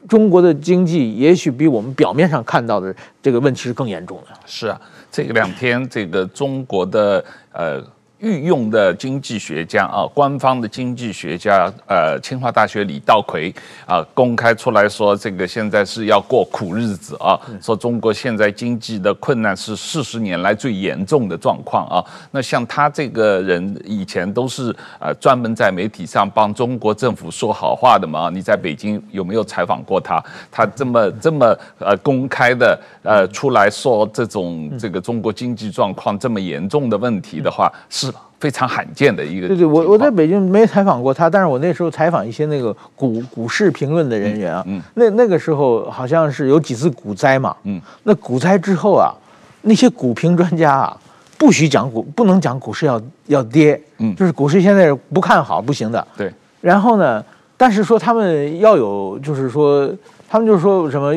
[0.09, 4.37] 中国的经济也许比我们表面上看到的这个问题是更严重的。
[4.47, 7.83] 是啊，这个两天这个中国的呃。
[8.21, 13.53] 御用的经济学家啊，官方的经济学家，呃，清华大学李稻葵
[13.87, 22.05] 啊，公开出来说，这个现在是要过苦日子啊，说中国现在经济的困难是四十年来最严重的状况啊。
[22.31, 28.29] 那像他这个人以前都是呃专门在媒体上帮中国政府说好话的嘛。
[28.31, 30.23] 你在北京有没有采访过他？
[30.51, 38.10] 他这么这么呃公开的呃出来说这种这个中国经济状况这么严重的问题的话是。
[38.41, 39.47] 非常罕见的一个。
[39.47, 49.13] 对对，我我在北京没采访过他，但是我那时候采访一些那个股股市评论的人员啊，嗯，那那个时候好像是有几次股灾嘛，嗯，那股灾之后啊，
[49.61, 50.97] 那些股评专家啊，
[51.37, 56.33] 不许讲股，不能讲股市要要跌，嗯，就是股市现在不看好不行的，对。
[56.63, 57.23] 然后呢，
[57.57, 59.91] 但是说他们要有，就是说
[60.29, 61.15] 他们就是说什么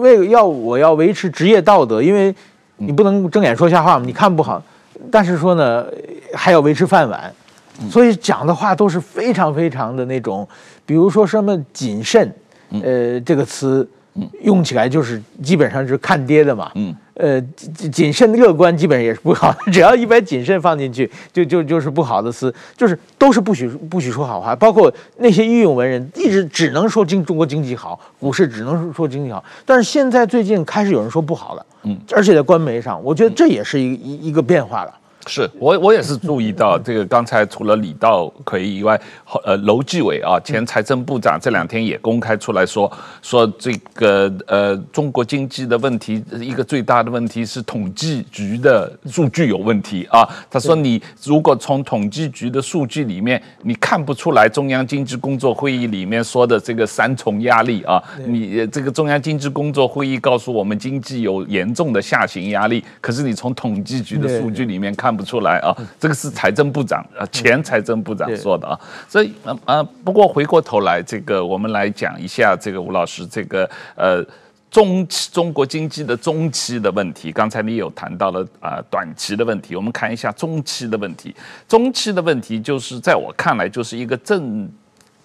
[0.00, 2.34] 为要我要维持职业道德，因为
[2.78, 4.60] 你不能睁眼说瞎话嘛，你看不好。
[5.10, 5.86] 但是说呢，
[6.34, 7.32] 还要维持饭碗，
[7.90, 10.46] 所以讲的话都是非常非常的那种，
[10.86, 12.32] 比如说什么谨慎，
[12.82, 13.88] 呃，这个词
[14.42, 17.40] 用起来就是基本上是看跌的嘛，嗯，呃，
[17.90, 31.66] 谨慎乐观基本上也是不好的，只要一把谨慎放进去，就就就是不好的词，就是都是不许不许说好话，包括那些御用文人一直只能说经中国经济好，股市只能说经济好，但是现在最近开始有人说不好了。
[31.82, 34.94] 嗯，而且在官媒上，我觉得这也是一一一个变化了。
[35.26, 39.00] 是我我也是注意到这个，刚才除了李稻葵以外，
[39.44, 42.90] 呃，楼继伟啊，前财政部长这两天也公开出来说，
[43.22, 50.28] 说这个呃，中国经济的问题一个最大的问题是统计局的数据有问题啊。
[50.50, 65.13] 他说，你如果从统计局的数据里面，你看不出来中央经济工作会议里面说的这个三重压力啊，你这个中央经济工作会议告诉我们经济有严重的下行压力，可是你从统计局的数据里面看。
[65.16, 74.24] 不出来啊，这个是财政部长啊，前财政部长说的啊，所以呃呃，不过回过头来，这个我们来讲一下这个吴老师这个呃
[74.70, 77.30] 中期中国经济的中期的问题。
[77.30, 81.34] 刚才你有谈到了啊短期的问题，我们看一下中期的问题。
[81.68, 84.68] 中期的问题就是在我看来就是一个政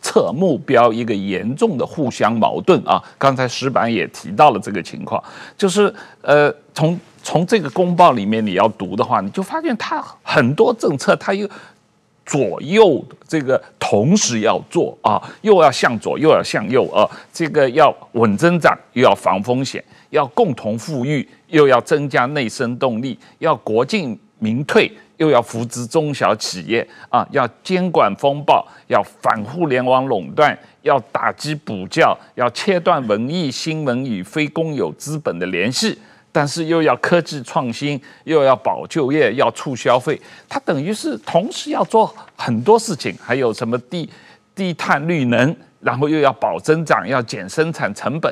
[0.02, 3.04] 策目标一个严重的互相矛盾啊。
[3.18, 5.24] 刚才石板也提到了这个情况，
[5.58, 7.00] 就是呃从。
[7.24, 11.50] 从这个公报里面你要读的话，你就发现它很多政策，它又
[12.26, 35.98] 左右这个同时要做啊，又要向左又要向右啊，这个要稳增长又要防风险，要共同富裕又要增加内生动力，要国进民退又要扶植中小企业啊，要监管风暴，要反互联网垄断，要打击补教，要切断文艺新闻与非公有资本的联系。
[36.32, 44.08] 但是又要科技创新，又要保就业，要促消费，它等于是同时要做很多事情，还有什么低
[44.54, 48.32] 低碳绿能，然后又要保增长，要减生产成本，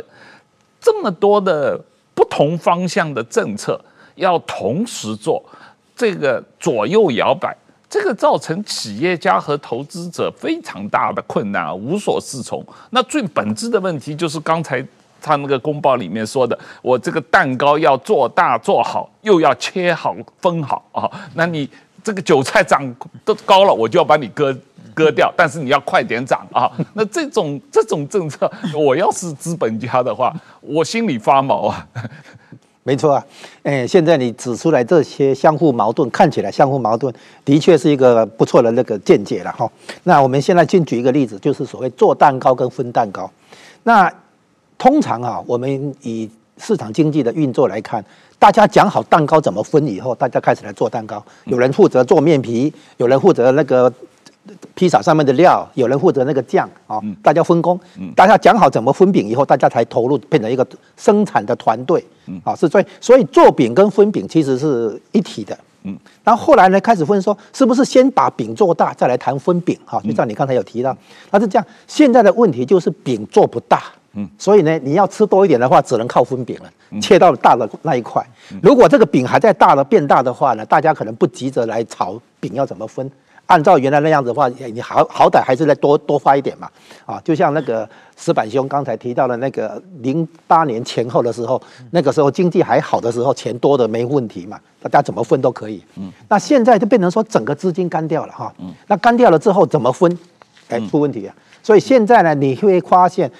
[0.79, 1.79] 这么多的
[2.13, 3.83] 不同方向的政策
[4.13, 5.43] 要同时做，
[5.95, 7.57] 这个左右摇摆，
[7.89, 12.63] 这个造成企业家和投资者非常大的困难，无所适从。
[12.91, 14.85] 那最本质的问题就是刚才。
[15.21, 21.09] 他那个公报里面说的，我这个蛋糕要做大做好，又要切好分好啊。
[21.33, 21.69] 那你
[22.03, 24.57] 这个韭菜长都高了，我就要把你割
[24.93, 26.71] 割掉，但是你要快点长啊。
[26.93, 31.87] 那这种这种政策，我要是资本家的话，我心里发毛啊。
[32.83, 33.25] 没错啊，
[33.63, 39.69] 哎，现在你指出来这些相互矛盾，看起来相互矛盾，的确是一个不错的那个见解了哈。
[40.03, 43.29] 那我们现在先举一个例子，就是所谓做蛋糕跟分蛋糕，
[43.83, 44.09] 那。
[44.77, 48.03] 通常啊，我们以市场经济的运作来看，
[48.39, 51.23] 大家讲好蛋糕怎么分以后，大家开始来做蛋糕。
[51.45, 53.91] 有人负责做面皮，有人负责那个
[54.75, 56.99] 披萨上面的料，有人负责那个酱啊。
[57.21, 57.79] 大家分工，
[58.15, 62.03] 大家讲好怎么分饼以后，大家才投入变成一个生产的团队。
[62.43, 65.57] 啊，是所以所以做饼跟分饼其实是一体的。
[65.83, 69.77] 嗯，然后后来呢，开始分说是不是先把饼做大，再来谈分饼？
[69.85, 70.95] 哈，就像你刚才有提到，
[71.31, 71.65] 它是这样。
[71.87, 73.83] 现在的问题就是饼做不大。
[74.13, 78.25] 嗯，所以呢，你要吃多一点的话，只能靠分饼了，切到大的那一块。
[78.61, 83.09] 如果这个饼还在大的变大的话呢，大家可能不急着来炒饼要怎么分。
[83.45, 86.69] 按照原来那样子的话，你好好歹还是再多多发一点嘛。
[87.05, 95.81] 啊，就像那个石板兄刚才提到的那个零八年前后的时候，那个时候经济还好的时候，钱多的没问题嘛，大家怎么分都可以。
[95.95, 98.53] 嗯，那现在就变成说整个资金干掉了哈。
[98.59, 100.19] 嗯，那干掉了之后怎么分？
[100.67, 101.33] 哎，出问题啊。
[101.63, 103.31] 所以现在呢，你会发现。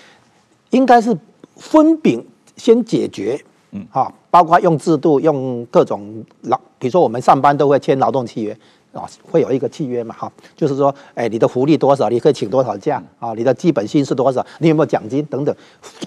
[0.71, 1.15] 应该是
[1.55, 2.25] 分饼
[2.55, 3.39] 先解决，
[3.71, 8.57] 嗯，哈，包括用制度，用各种劳，比如说我们上班都会签劳动契约，
[8.93, 15.55] 啊，会有一个契约嘛，哈，就是说，哎，你的福利多少，你可以请多少假，啊，你的基本薪是多少，你有没有奖金等等，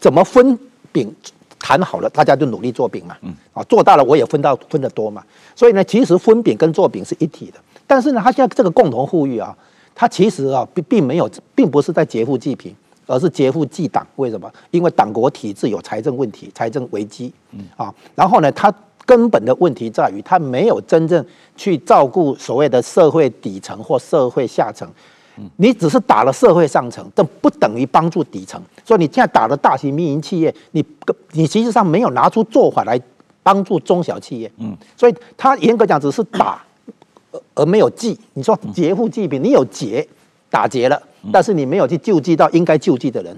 [0.01, 0.59] 怎么分
[0.93, 1.15] 饼
[1.59, 5.23] 谈好了，大家就努力做饼嘛，嗯，啊，做大了我也分到分的多嘛，
[5.55, 9.57] 所以呢，其实分饼跟做饼是一体的，但是呢，他现在这个共同富裕啊，
[9.95, 12.75] 他其实啊并并没有，并不是在劫富济贫。
[13.11, 14.49] 而是劫富济党，为什么？
[14.71, 18.73] 因为党国体制有财政问题、财政危机，嗯啊，然后呢，它
[19.05, 21.25] 根本的问题在于，它没有真正
[21.57, 24.89] 去照顾所谓的社会底层或社会下层。
[25.57, 28.61] 你只是打了社会上层，这不等于帮助底层。
[28.85, 30.85] 所以你现在打了大型民营企业，你
[31.33, 33.01] 你实际上没有拿出做法来
[33.43, 34.53] 帮助中小企业。
[34.59, 36.63] 嗯，所以它严格讲只是打，
[37.55, 38.19] 而没有济。
[38.35, 40.07] 你说劫富济贫，你有劫。
[40.51, 41.01] 打劫了，
[41.33, 43.35] 但是你没有去救济到应该救济的人，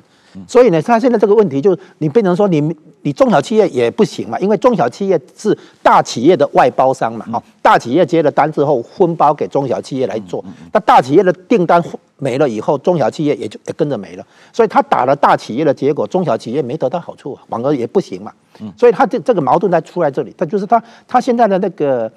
[0.48, 11.82] 所以呢，他现在这个问题就是你变成说你你中小企业也不行嘛，因为中小企业是大企业的外包商嘛，哈，大企业接了单之后分包给中小企业来做，那大企业的订单
[12.16, 18.32] 没了以后，中小企业也就也跟着没了，所以他打了大企业的结果，中小企业没得到好处，反而也不行嘛，
[18.74, 22.10] 所以他这这个矛盾在出来这里，他就是他他现在的那个。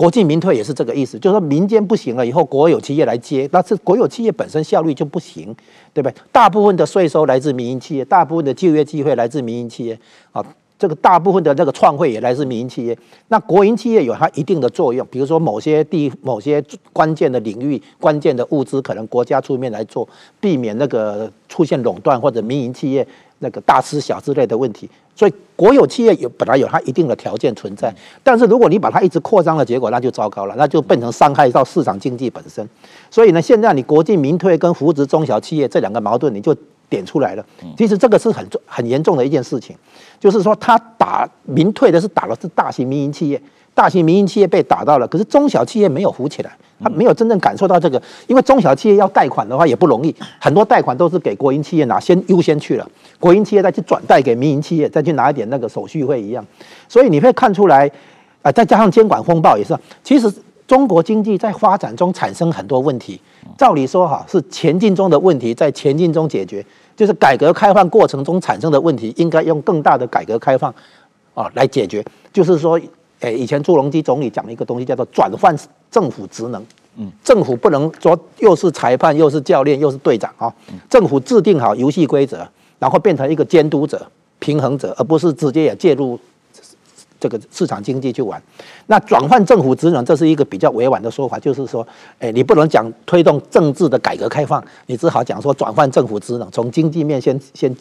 [0.00, 5.54] 国进民退也是这个意思，就是说民间不行了以后，国有企业来接，那是国有企业本身效率就不行，
[5.92, 6.14] 对不对？
[6.32, 9.98] 大部分的税收来自民营企业，大部分的就业机会来自民营企业，
[10.32, 10.42] 啊，
[10.78, 12.96] 这个大部分的这个创汇也来自民营企业。
[13.28, 20.08] 那国营企业有它一定的作用，比如说某些地、某些关键的领域、关键的物资，可能国家出面来做，
[20.40, 23.06] 避免那个出现垄断或者民营企业。
[23.40, 32.66] 那个大吃小之类的问题，所以国有企业有本来有它一定的条件存在，但是如果你把它一直扩张的结果，那就糟糕了，那就变成伤害到市场经济本身。
[33.10, 36.54] 所以呢，现在你国进民退跟扶植中小企业这两个矛盾，你就
[36.88, 37.44] 点出来了。
[37.76, 39.74] 其实这个是很重、很严重的一件事情，
[40.18, 43.40] 就是说他打民退的是打的是大型民营企业。
[43.74, 46.50] 大型民营企业被打到了，可是中小企业没有扶起来，
[46.82, 52.86] 他没有真正感受到这个，因为中小企业要贷款的话也不容易，很多贷款都是给国营企业拿，先优先去了，
[53.18, 56.44] 国营企业再去转贷给民营企业，再去拿一点那个手续费一样，
[56.88, 57.90] 所以你会看出来，
[58.42, 60.30] 啊，再加上监管风暴也是，其实
[60.66, 63.18] 中国经济在发展中产生很多问题，
[63.56, 66.62] 照理说哈是前进中的问题，在前进中解决，
[66.94, 70.74] 就是改革开放过程中产生的问题，应该用更大的改革开放
[71.32, 72.78] 啊来解决，就是说。
[73.20, 75.54] 哎，以前朱镕基总理讲了一个东西，叫做转换
[75.90, 76.64] 政府职能
[76.96, 80.52] 嗯，政府不能说又是裁判又是教练又是队长啊，
[80.88, 86.18] 政府制定好游戏规则，然后变成一个监督者、平衡者，而不是直接也介入
[87.20, 88.42] 这个市场经济去玩。
[88.86, 91.86] 那转换政府职能，这是一个比较委婉的说法，就是说，
[92.18, 97.76] 哎，你不能讲推动政治的改革开放，你只好讲说转换政府职能，从经济面先先。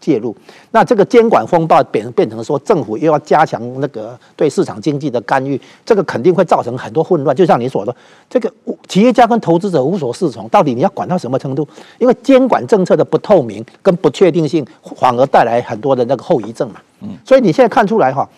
[0.00, 0.34] 介入，
[0.70, 7.34] 那这个监管风暴变变成说政府又要加强那个对市场经济的干预，这个肯定会造成很多混乱。
[7.34, 8.52] 就像你所说的，这个
[8.88, 11.66] 企业家跟投资者无所适从，到底你要管到什么程度？
[11.98, 14.64] 因为监管政策的不透明跟不确定性，
[14.96, 16.76] 反而带来很多的那个后遗症嘛。
[17.00, 18.28] 嗯，所以你现在看出来哈，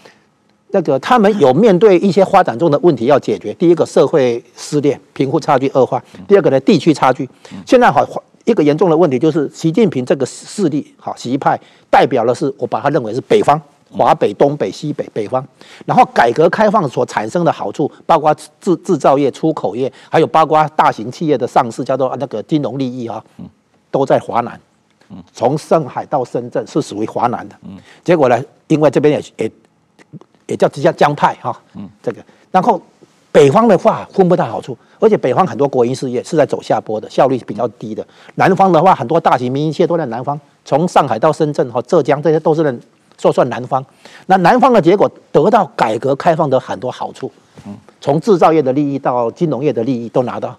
[0.70, 3.52] 那个他们有面对一些发展中的问题要解决。
[3.54, 7.28] 第一个社会撕裂，贫富差距恶化；第二个呢，地区差距。
[7.66, 8.06] 现在好。
[8.48, 15.46] 一个严重的问题就是，习近平这个势力，好，习派代表的是，我把它认为是北方，华北、东北、西北、北方。
[15.84, 23.22] 然后改革开放所产生的好处，包括制制造业、出口业，还有包括大型企业的上市，叫做那个金融利益啊，
[23.90, 24.58] 都在华南。
[25.34, 27.56] 从上海到深圳是属于华南的。
[28.02, 29.52] 结果呢，因为这边也也
[30.46, 31.60] 也叫叫江派哈，
[32.02, 32.80] 这个，然后。
[33.30, 38.04] 北方的话分不到好处，而且北方很多国营事业是在走下坡的，效率比较低的。
[38.36, 42.74] 南方的话，很多大型民营企业都在南方，从上海到深圳和浙江，这些都是在
[43.18, 43.84] 说算南方。
[44.26, 47.30] 那南方的结果得到改革开放的很多好处，
[48.00, 50.56] 从制造业的利益到金融业的利益都拿到。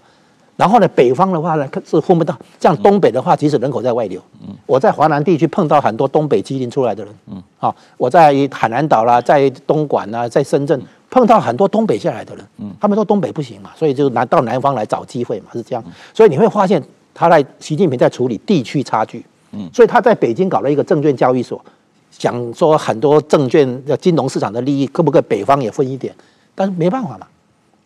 [0.55, 4.21] 然后呢，北方的话呢是分不到，像东北的话，即使人口在外流，
[4.65, 7.13] 我在华南地区碰到很多东北基因出来的人，
[7.58, 10.79] 好，我在海南岛啦，在东莞啦，在深圳。
[11.09, 12.45] 碰到很多东北下来的人，
[12.79, 15.83] 他们说东北不行嘛，所以就南到南方来找机会嘛，是这样。
[16.13, 16.81] 所以你会发现，
[17.15, 21.59] 他在习近平在处理地区差距，嗯所以他在北京搞了一个证券交易所，
[22.11, 26.13] 想说很多证券的金融市场的利益可不可以北方也分一点，
[26.53, 27.25] 但是没办法嘛，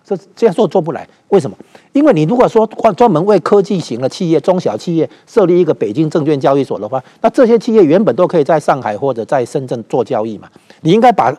[0.06, 1.08] 这这样做做不来。
[1.30, 1.56] 为什么？
[1.94, 10.50] 因为你如果说专门为科技型的企业、中小企业设立一个北京证券交易所的话，那这些企业原本都可以在上海或者在深圳做交易嘛，
[10.82, 11.34] 你应该把。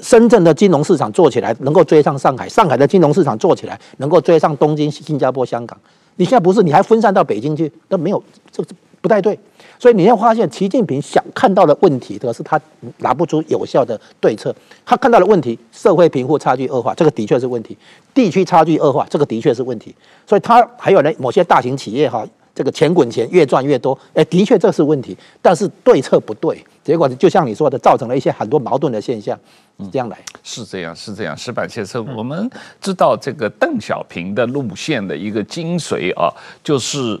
[0.00, 5.78] 深圳的金融市场做起来能够追上上海，上海的金融市场做起来能够追上东京、新加坡、香港。
[6.16, 8.64] 你现在不是，你还分散到北京去，都没有，这
[9.00, 9.38] 不太对。
[9.78, 12.60] 所以你要发现，习近平想看到的问题，可是他
[12.98, 14.54] 拿不出有效的对策。
[14.86, 17.74] 他看到的问题，社会贫富差距恶化，这个的确是问题；
[18.14, 19.94] 地区差距恶化，这个的确是问题。
[20.26, 22.26] 所以他还有呢，某些大型企业哈。
[22.54, 29.38] 这个钱滚钱越赚越多，哎，的确这是问题，但是对策不对，结果就像你说的，造成了一些很多矛盾的现象，
[29.80, 30.18] 是这样来。
[30.42, 31.36] 是这样，是这样。
[31.36, 37.20] 石板先生，我们知道这个邓小平的路线的一个精髓啊，就是。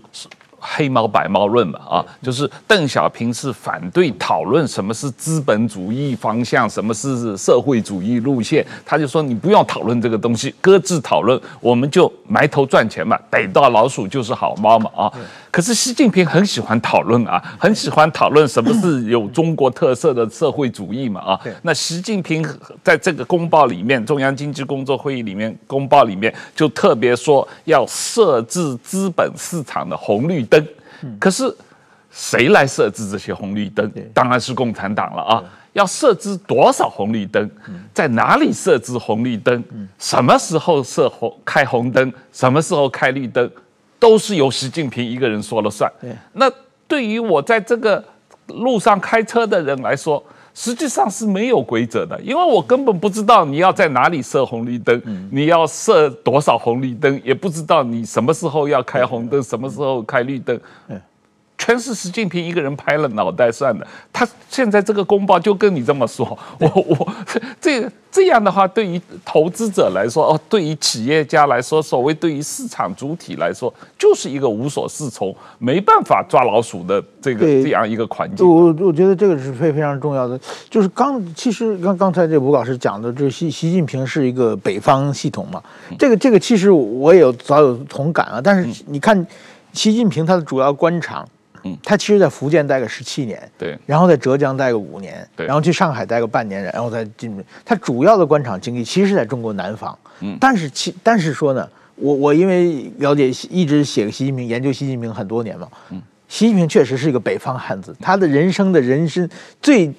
[0.64, 15.12] 黑猫白猫论嘛，啊，就是邓小平是反对讨论什么是资本主义方向，什么是社会主义路线，他就说你不用讨论这个东西，搁置讨论，我们就埋头赚钱嘛，逮到老鼠就是好猫嘛，啊。
[15.52, 21.40] 可是习近平很喜欢讨论啊， 很喜欢讨论什么是有中国特色的社会主义嘛，啊。
[21.60, 22.42] 那习近平
[22.82, 30.66] 在这个公报里面，中央经济工作会议里面公报里面就特别说要设置资本市场的红绿灯。
[31.20, 31.54] 可是
[32.10, 33.92] 谁来设置这些红绿灯？
[34.14, 35.44] 当然是共产党了啊！
[35.74, 37.50] 要设置多少红绿灯？
[37.92, 39.62] 在哪里设置红绿灯？
[39.98, 42.10] 什么时候设红开红灯？
[42.32, 43.50] 什么时候开绿灯？
[44.02, 45.88] 都是由习近平一个人说了算。
[46.32, 46.50] 那
[46.88, 48.04] 对于我在这个
[48.48, 50.20] 路上开车的人来说，
[50.52, 60.60] 实际上是没有规则的，因为我根本不知道你要在哪里设红绿灯，你要设多少红绿灯，也不知道你什么时候要开红灯，什么时候开绿灯。
[61.62, 63.86] 全是习近平一个人拍了脑袋算的。
[64.12, 67.12] 他现在这个公报就跟你这么说，我 我
[67.60, 78.44] 这这样的话，对于投资者来说，哦，对于企业家来说，所谓对于市场主体来说，就是一个无所适从、没办法抓老鼠的这个这样一个环境。
[78.44, 80.36] 我我觉得这个是非非常重要的。
[80.68, 85.62] 就是刚其实刚刚才这吴老师讲的，就是习习近平是一个北方系统嘛。
[85.96, 88.40] 这个这个其实我也有早有同感啊。
[88.42, 89.24] 但是你看，
[89.72, 91.24] 习近平他的主要官场。
[91.24, 91.28] 嗯，
[91.82, 97.32] 他其实在福建待个十七年，对，然后在浙江待个五年，对，然后去上海待个半年，然后再进。
[97.64, 109.28] 他主要的官场经历其实是在中国南方，嗯，但是其但是说呢，我我因为了解一直写个习近平，研究习近平很多年嘛，嗯，习近平确实是一个北方汉子，他的人生的人生
[109.60, 109.92] 最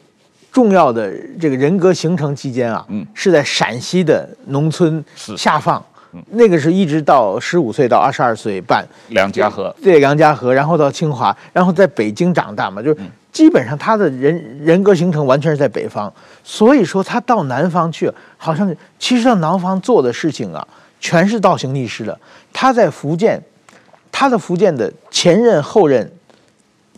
[0.51, 5.83] 重要的这个人格形成期间啊，嗯，是在陕西的农村下放。
[6.31, 12.97] 那个是一直到十五岁到二十二岁半，梁家河，对，梁家河，然后到清华，然后在北京长大嘛，就是
[13.31, 16.11] 基本上他的人人格形成完全是在北方，
[16.43, 20.67] 所以说他到南方去，好像其实到南方做的事情啊，
[20.99, 22.19] 全是倒行逆施的。
[22.51, 23.41] 他在福建，
[24.11, 26.11] 他的福建的前任后任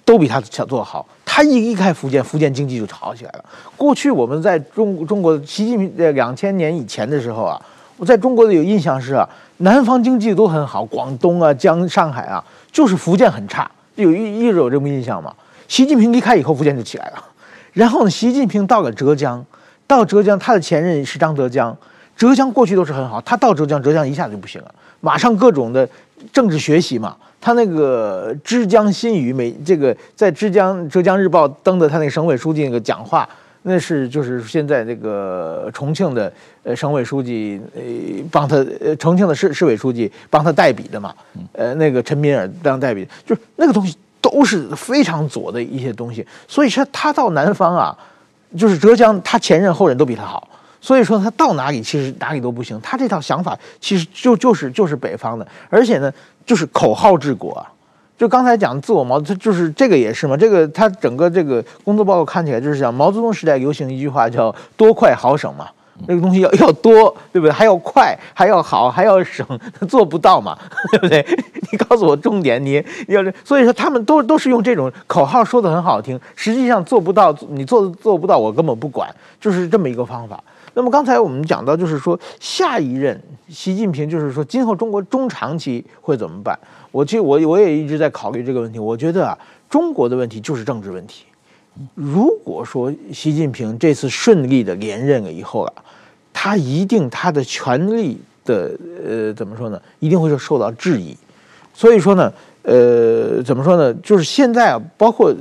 [0.03, 1.07] 都比他想做好。
[1.23, 3.45] 他一离开福建，福建经济就好起来了。
[3.75, 7.61] 过去我们在中中国习近平在两千年以前的时候啊，
[7.97, 9.27] 我在中国的有印象是啊，
[9.57, 15.33] 南方经济都很好，广东啊、江上海啊，就是福建很差，有一一直有这么印象嘛。
[15.67, 17.23] 习近平离开以后，福建就起来了。
[17.73, 19.43] 然后呢，习近平到了浙江，
[19.87, 21.75] 到浙江，他的前任是张德江，
[22.17, 25.87] 浙江过去都是很好，他到浙江，浙江一下就不行了，马上各种的
[26.33, 27.15] 政治学习嘛。
[27.39, 33.27] 他那个《之江新语》每这个在浙江浙江日报登的他那个省委书记那个讲话，
[33.67, 36.31] 那是就是现在这个重庆的
[36.63, 37.81] 呃省委书记呃
[38.31, 41.13] 帮他呃重庆的市市委书记帮他代笔的嘛，
[41.53, 47.97] 呃那个陈敏尔当代笔，就是那个东西都是非常左的一些东西，所以说他到南方啊，
[48.57, 50.47] 就是浙江他前任后任都比他好，
[50.79, 56.13] 所以说他到哪里其实哪里都不行，他这套想法其实就就是就是北方的，而且呢。
[56.45, 57.65] 就是口号治国啊！
[58.17, 60.37] 就刚才讲自我矛盾，就是这个也是嘛。
[60.37, 65.67] 这个他整个这个工作报告看起来就是讲毛泽东时代流行一句话叫“多快好省”嘛。
[66.07, 67.51] 那个东西要 要多，对不对？
[67.51, 69.47] 还要快，还要好，还要省，
[69.87, 70.57] 做不到嘛，
[70.91, 71.25] 对不对？
[71.71, 79.09] 你告诉我重点，你要是所以说他们都都是用这种口号说的很好听，实际上做不到，你做做不到，我根本不管，
[79.39, 80.43] 就是这么一个方法。
[80.75, 83.19] 那么刚才我们讲到，就是说下一任
[83.49, 86.57] 习近平，就是说今后中国中长期会怎么办？
[86.91, 88.77] 我其实我我也一直在考虑这个问题。
[88.77, 89.37] 我觉得啊，
[89.69, 91.23] 中国的问题就是政治问题。
[91.93, 95.73] 如果说习近平这次顺利的连任了以后啊，
[96.31, 99.81] 他一定他的权力的呃怎么说呢？
[99.99, 101.15] 一定会受到质疑。
[101.73, 102.31] 所以说呢，
[102.63, 103.93] 呃怎么说呢？
[103.95, 105.33] 就是现在啊，包括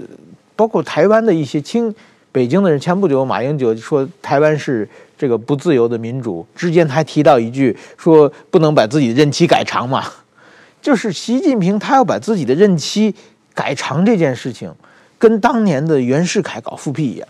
[0.56, 1.92] 包括台湾的一些亲
[2.34, 4.88] 北京的人，前不久马英九说台湾是。
[5.16, 10.02] 这个不自由的民主之间，还提到一句说不能把自己的任期改长嘛，
[10.82, 13.14] 就是习近平他要把自己的任期
[13.54, 14.74] 改长这件事情，
[15.16, 17.28] 跟当年的袁世凯搞复辟一样，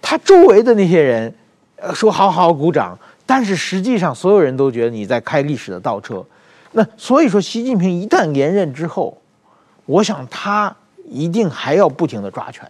[0.00, 1.32] 他周围的那些人
[1.76, 6.24] 呃说好好鼓掌，但是实际上所有人都觉得你在开历史的倒车。
[6.72, 9.16] 那所以说，习近平一旦连任之后，
[9.84, 10.74] 我想他
[11.06, 12.66] 一定还要不停的抓权，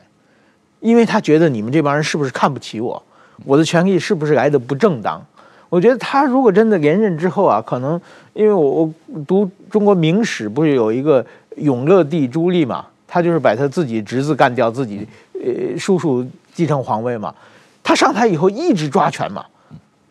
[0.83, 3.03] 因为他觉得你们这帮人是不是看不起我？
[3.45, 5.25] 我的权利是不是来的不正当？
[5.69, 7.99] 我觉得他如果真的连任之后啊，可能
[8.35, 11.25] 因为我我读中国明史，不是有一个
[11.57, 17.35] 永乐帝朱棣嘛，他就是把他自己侄子干掉，自己呃叔叔继承皇位嘛。
[17.83, 19.45] 他上台以后一直抓权嘛，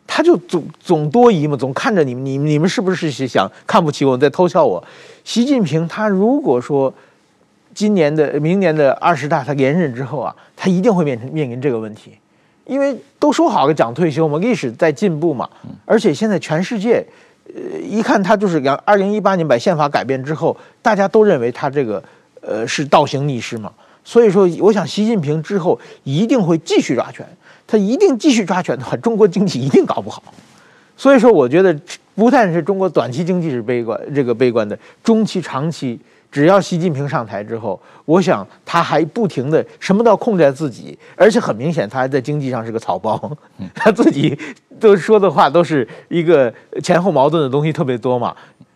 [0.08, 4.84] 他就总总多疑嘛，总看着你们，你你们是不是想看不起我，在偷笑我？
[5.24, 6.92] 习近平他如果说
[7.74, 12.14] 今年的明年的二十大他连任之后啊，他一定会面临面临这个问题。
[12.66, 15.50] 因为都说好了讲退休嘛，历史在进步嘛，
[15.84, 17.04] 而且现在全世界，
[17.48, 22.02] 呃，一看他就是两二零一八年把宪法改变之后，大家都认为他这个，
[22.40, 23.72] 呃，是倒行逆施嘛。
[24.06, 27.26] 所以说，我想习近平之后一定会继续抓权，
[27.66, 30.24] 他一定继续抓权的话，中国经济一定搞不好。
[30.96, 31.76] 所以说，我觉得
[32.16, 36.00] 不但是中国短期经济是悲观，这个悲观的，中期、长期。
[36.32, 43.32] 只要习近平上台之后，我想他还不停的什么都要控制在自己，而且很明显他还在经济上是个草包，
[43.76, 44.38] 他自己
[44.80, 46.52] 都说的话都是一个
[46.82, 48.34] 前后矛盾的东西特别多嘛，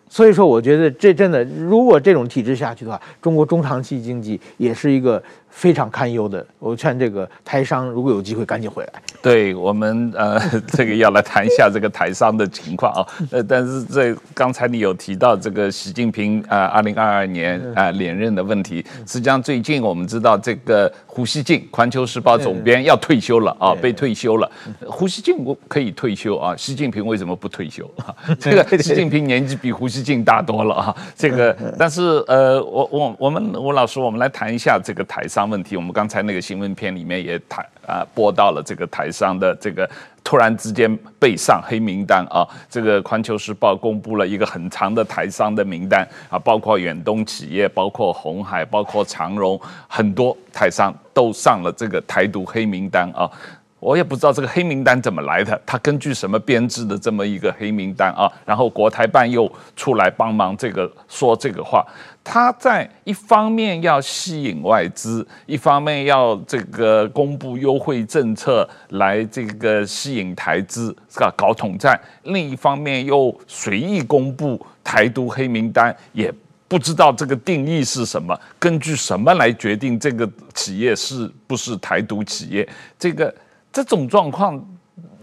[0.09, 5.23] 所以说我觉得这真的，如果这种体制下去的话，中国中长期经济也是一个。
[5.55, 9.01] 非常堪忧的，我劝这个台商如果有机会赶紧回来。
[9.21, 10.37] 对我们呃，
[10.67, 13.07] 这个要来谈一下这个台商的情况啊。
[13.31, 18.85] 呃，但是这刚才你有提到这个习近平啊，二零二二年啊连任的问题。
[19.07, 24.51] 实际上最近我们知道这个胡锡进，环球时报总编要退休了啊，被退休了。
[24.85, 28.13] 胡锡进我可以退休啊，习近平为什么不退休啊？
[28.37, 30.95] 这个习近平年纪比胡锡进大多了啊。
[31.15, 35.44] 这个但是呃，我我我们吴老师，我们来谈一下这个台商。
[35.49, 39.89] 问题，我们刚才那个新闻片里面也谈啊，播到了这个台商的这个
[40.23, 53.29] 突然之间被上黑名单啊，这个《环球时报》公布了一个很长的台商的名单啊，包括远东企业，包括红海，包括长荣，很多台商都上了这个台独黑名单啊。
[53.77, 58.31] 我也不知道这个黑名单怎么来的，他根据什么编制的这么一个黑名单啊？
[58.43, 61.85] 然后国台办又出来帮忙这个说这个话，
[62.25, 71.31] 他在一方面要吸引外资，一方面要这个公布优惠政策来这个吸引台资，是吧？
[71.37, 76.33] 搞统战，另一方面又随意公布台独黑名单，也
[76.67, 82.67] 不知道这个定义是什么，根据什么来决定这个企业是不是台独企业？
[82.99, 83.33] 这个。
[83.75, 84.57] 这种状况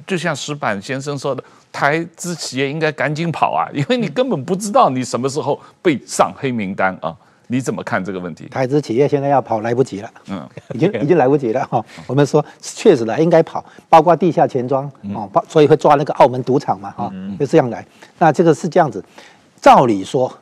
[0.06, 1.42] 就像石板先生说的，
[1.72, 7.16] 台资企业应该赶紧跑啊， 因为你根本不知道你什么时候被上黑名单啊。
[7.48, 8.46] 你怎么看这个问题？
[8.46, 11.84] 台资企业现在要跑来不及了，嗯，已经 已经来不及了哈。
[12.06, 17.84] 我们说确实的应该跑，包括地下钱庄哦，包所以会抓那个澳门赌场嘛哈，就这样来。
[18.18, 19.04] 那这个是这样子，
[19.60, 20.32] 照理说，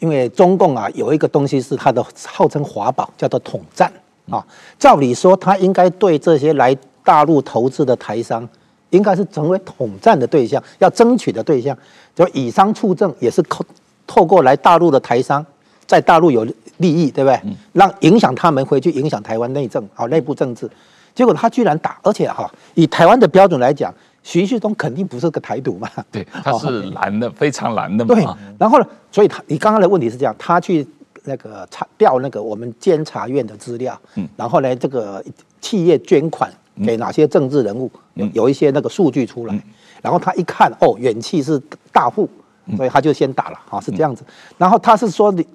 [0.00, 3.90] 因为中共啊有一个东西是它的号称华宝，叫做统战
[4.28, 4.44] 啊。
[4.78, 8.46] 照理说，它应该对这些来大陆投资的台商，
[8.92, 11.76] 应该是成为统战的对象，要争取的对象，
[12.14, 13.62] 就以商促政，也是透
[14.06, 15.44] 透过来大陆的台商。
[15.84, 16.42] 在大陆有
[16.78, 17.38] 利益，对不对？
[17.74, 20.70] 让影响他们回去影响台湾内政，好内部政治。
[21.14, 25.90] 结果他居然打，而且哈，以台湾的标准来讲，徐旭东肯定不是个台独嘛。
[26.10, 28.14] 对，他是蓝的，非常蓝的嘛。
[28.14, 28.24] 对，
[28.58, 30.86] 然后呢，所以他你刚刚的问题是这样，他去
[31.24, 34.00] 那个查调那个我们监察院的资料，
[34.34, 35.22] 然后呢，这个
[35.60, 36.50] 企业捐款
[36.84, 39.62] 给哪些政治人物，有有一些那个数据出来，
[40.00, 41.60] 然后他一看，哦，远气是
[41.90, 42.28] 大户，
[42.76, 44.24] 所以他就先打了，哈，是这样子。
[44.56, 45.46] 然后他是说你。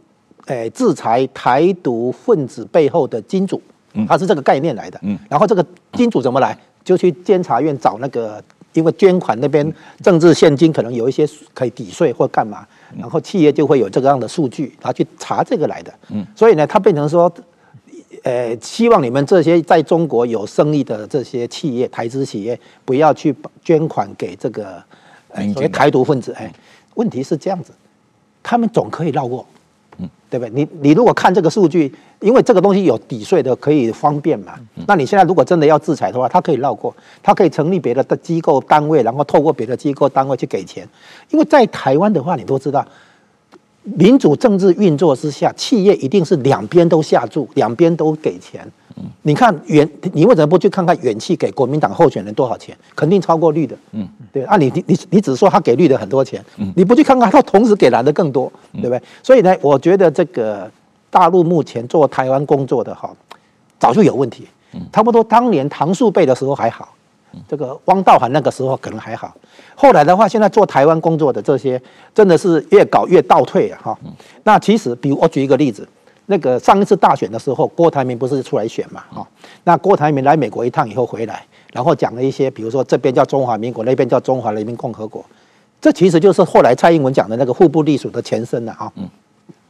[0.45, 3.61] 诶，制裁台独分子背后的金主，
[4.07, 4.97] 他是这个概念来的。
[5.03, 6.57] 嗯，然后这个金主怎么来？
[6.85, 8.41] 就去监察院找那个，
[8.71, 9.69] 因为捐款那边
[10.01, 12.65] 政治现金可能有一些可以抵税或干嘛，
[12.97, 15.93] 然后企业就会有这个样的数据，他去查这个来的。
[16.11, 17.29] 嗯，所以呢，他变成说，
[18.23, 24.83] 呃，希望你们这些在中国有生意的这些企业，台资企业不要去捐款给这个
[25.53, 26.31] 所谓台独分子。
[26.33, 26.51] 哎，
[26.95, 27.71] 问题是这样子，
[28.41, 29.45] 他们总可以绕过。
[29.99, 30.51] 嗯，对不对？
[30.53, 34.53] 你你如果看这个数据，因为这个东西有抵税的，可以方便嘛。
[34.85, 40.87] 那你现在如果真的要制裁的话，他可以绕过，他可以成立别的的机构单位，然后透过别的机构单位去给钱。
[41.29, 42.85] 因为在台湾的话，你都知道。
[43.95, 48.69] 民主政治运作之下，企业一定是两边都下注，两边都给钱。
[49.21, 52.75] 你看远，你为什么不去看看远期给国民党候选人多少钱？
[52.95, 53.77] 肯定超过绿的。
[53.91, 56.43] 嗯，对啊，你你你你只说他给绿的很多钱，
[56.75, 59.01] 你不去看看他同时给蓝的更多，对不对？
[59.21, 60.69] 所以呢，我觉得这个
[61.11, 63.11] 大陆目前做台湾工作的哈，
[63.77, 64.47] 早就有问题。
[64.91, 66.89] 差不多当年唐树贝的时候还好。
[67.47, 69.35] 这个汪道涵那个时候可能还好，
[69.75, 71.79] 后来的话，现在做台湾工作的这些，
[72.15, 73.79] 真的是越搞越倒退啊！
[73.83, 73.99] 哈，
[74.43, 75.87] 那其实，比如我举一个例子，
[76.25, 79.03] 那个上一次大选的时候，郭台铭不是出来选嘛？
[79.11, 79.27] 哈，
[79.63, 85.23] 那郭台铭来美国一趟以后回来，然后讲了一些，比如说这边叫中华民国，那边叫中华人民共和国，
[85.79, 88.91] 这其实就是后来蔡英文讲的那个互不隶属的前身了啊！
[88.95, 89.07] 嗯，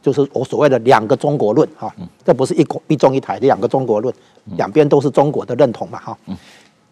[0.02, 1.94] 就是我所谓的两个中国论哈，
[2.24, 4.14] 这不是一国一中一台的两个中国论，
[4.56, 5.98] 两边都是中国的认同嘛？
[5.98, 6.18] 哈。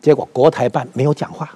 [0.01, 1.51] 结果国台办没有讲话，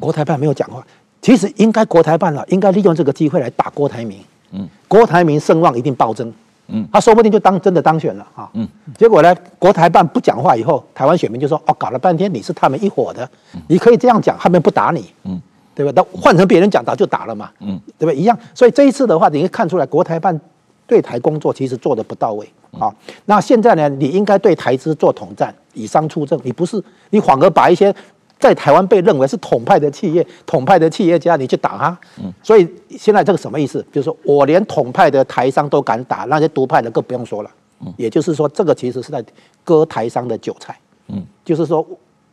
[0.00, 0.84] 国台办没有讲话。
[1.20, 4.18] 其实应该国台办啊，应该利用这个机会来打郭台铭。
[4.52, 6.32] 嗯，郭台铭声望一定暴增。
[6.68, 8.48] 嗯，他说不定就当真的当选了啊。
[8.54, 8.66] 嗯，
[8.96, 13.28] 结果呢，国台办不讲话以后，台湾选民就说：“哦，搞了半天你是他们一伙的，
[13.68, 15.40] 你可以这样讲，他们不打你。”嗯，
[15.74, 15.92] 对吧？
[15.94, 17.50] 那换成别人讲，早就打了嘛。
[17.60, 18.12] 嗯，对吧？
[18.12, 18.38] 一样。
[18.54, 20.38] 所以这一次的话，你可以看出来国台办
[20.86, 22.46] 对台工作其实做的不到位。
[22.78, 22.94] 好，
[23.26, 25.54] 那现在呢，你应该对台资做统战。
[25.76, 27.92] 以商促政，你不是你反而把一些
[28.38, 31.98] 在台湾被认为是统派的企业、统派的企业家，你去打他。
[32.22, 33.84] 嗯，所以现在这个什么意思？
[33.90, 37.50] 就是说我连统派的台商都敢打，那些独派的更不用说了。
[37.80, 39.24] 嗯，也就是说，这个其实是在
[39.64, 40.78] 割台商的韭菜。
[41.08, 41.84] 嗯，就是说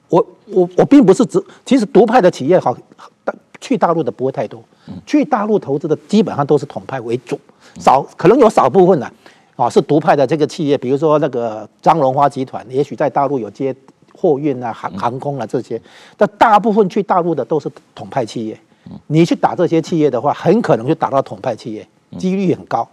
[0.09, 2.77] 我我我并不是指，其实独派的企业好，
[3.59, 4.63] 去大陆的不会太多，
[5.07, 7.39] 去大陆投资的基本上都是统派为主，
[7.79, 9.11] 少可能有少部分的。
[9.61, 13.75] 啊，是独派的这个企业，比如说那个张荣发集团，也许在大陆有接
[14.13, 15.79] 货运啊、航航空啊这些，
[16.17, 18.59] 但大部分去大陆的都是统派企业。
[19.05, 21.87] 你去打这些企业的话，很可能就打到统派企业，
[22.17, 22.87] 几率很高。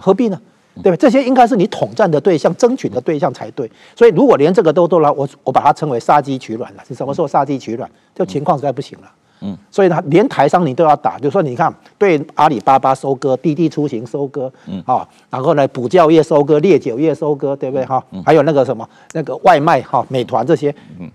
[0.00, 0.40] 何必呢？
[0.82, 0.96] 对吧？
[0.96, 3.70] 这些应该是你统战的对象、争取的对象才对。
[3.94, 6.82] 所以如果连这个都做了，我我把它称为杀鸡取卵了。
[6.88, 7.88] 是什么时候杀鸡取卵？
[8.14, 9.12] 这情况实在不行了。
[9.44, 17.84] 嗯，所以呢，连台商你都要打，就是说你看，对阿里巴巴收割，滴滴出行收割，嗯，啊，然后呢，补教业收割，烈酒业收割，对不对？
[17.84, 18.02] 哈？
[18.24, 21.10] 还有那个什么那个外卖哈，美团这些，嗯，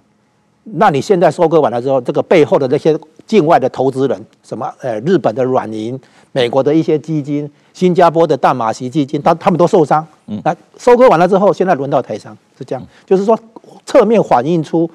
[0.64, 5.98] 那你现在收割完了之后，这个背后的那些境外的投资人，什么呃，日本的软银，
[6.34, 13.40] 美国的一些基金，新加坡的淡马锡基金，他他们都受伤，嗯，那收割完了之后，现在轮到台商是这样，就是说
[13.86, 14.90] 侧面反映出。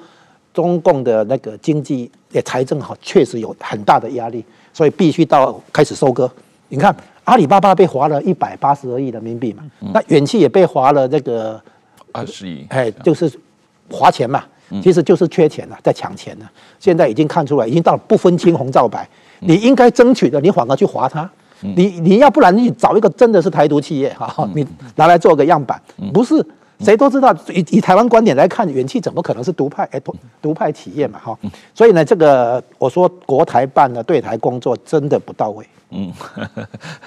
[0.53, 6.29] 中共的那个经济也财政好，确实有很大的压力，所以必须到开始收割。
[6.69, 11.59] 你看阿里巴巴被划了一百八十二亿人民币嘛，那远期也被划了这个
[12.11, 13.31] 二十亿，哎，就是
[13.89, 14.43] 划钱嘛，
[14.81, 16.51] 其实就是缺钱了，在抢钱了。
[16.79, 19.07] 现在已经看出来，已经到了不分青红皂白，
[19.39, 21.29] 你应该争取的，你反而去划它。
[21.61, 25.81] 你你要不然你找一个真的是台独企业哈，你拿来做个样板，
[26.13, 26.45] 不是。
[26.83, 29.87] 谁都知道，以以台湾观点来看，远企怎么可能是独派？
[29.91, 31.37] 哎，独独派企业嘛，哈。
[31.73, 35.65] 所以呢，这个我说国台办的对台工作真的不到位。
[35.95, 36.11] 嗯，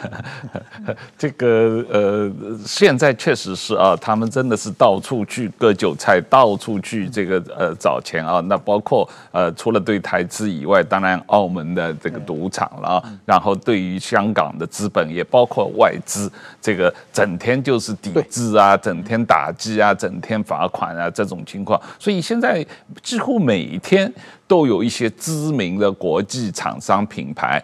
[1.19, 2.33] 这个呃，
[2.65, 8.41] 现在确实是啊，他们真的是到处去割韭菜，到处去这个呃找钱啊。
[8.49, 16.31] 那包括呃，除了对台资以外，当然澳门的这个赌场了啊，然后对于香港的资本，也包括外资，
[16.63, 21.81] 这个整天就是抵制啊，整天打击啊，整天罚款啊这种情况。
[21.99, 22.65] 所以现在
[23.03, 24.13] 几乎每一天
[24.47, 27.61] 都有一些知名的国际厂商品牌。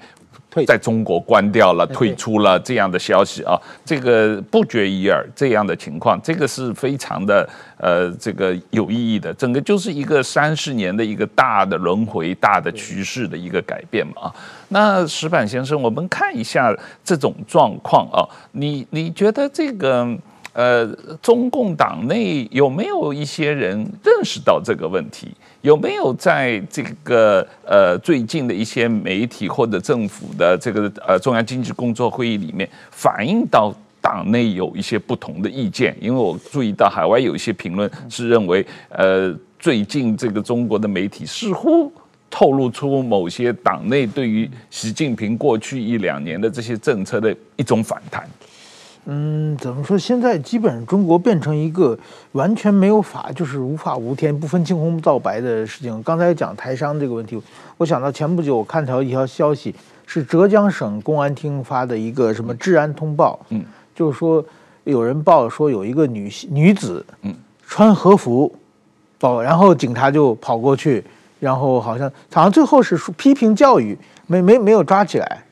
[0.67, 7.49] 在中国关掉了，退出了这样的消息啊，这个不绝于耳，这样的情况，这个是非常的
[7.79, 14.35] 呃，这个有意义的，整个就是一个三十年的一个大的轮回、大的趋势的一个改变嘛啊。
[14.69, 18.21] 那石板先生，我们看一下这种状况啊，
[18.53, 20.09] 你你觉得这个？
[20.55, 20.87] 呃，
[21.23, 25.35] 中共党内有没有一些人认识到这个问题？
[25.63, 35.97] 有没有在这个呃最近的一些媒体或者政府的这个呃中央经济工作会议里面反映到党内有一些不同的意见？
[36.01, 41.93] 因为我注意到海外有一些评论是认为，呃，最近这个中国的媒体似乎
[42.29, 48.29] 透露出某些党内对于习近平过去一两年的这些政策的一种反弹。
[49.07, 49.99] 嗯，怎么说？
[49.99, 51.99] 现在基本上中国变成一个
[52.33, 56.01] 完全没有法，就是无法无天、不分青红皂白的事情。
[56.05, 57.41] 刚才讲台商这个问题，
[57.77, 59.75] 我想到前不久我看到一条消息，
[60.07, 64.45] 是浙江省公安厅发的一个什么治安通报，嗯，就是说
[64.85, 67.35] 有人报说有一个女女子，嗯，
[67.67, 68.55] 穿和服，
[69.19, 71.03] 报，然后警察就跑过去，
[71.41, 73.99] 然后好像好像最后是批评教育，
[74.29, 75.43] 没没没有抓起来。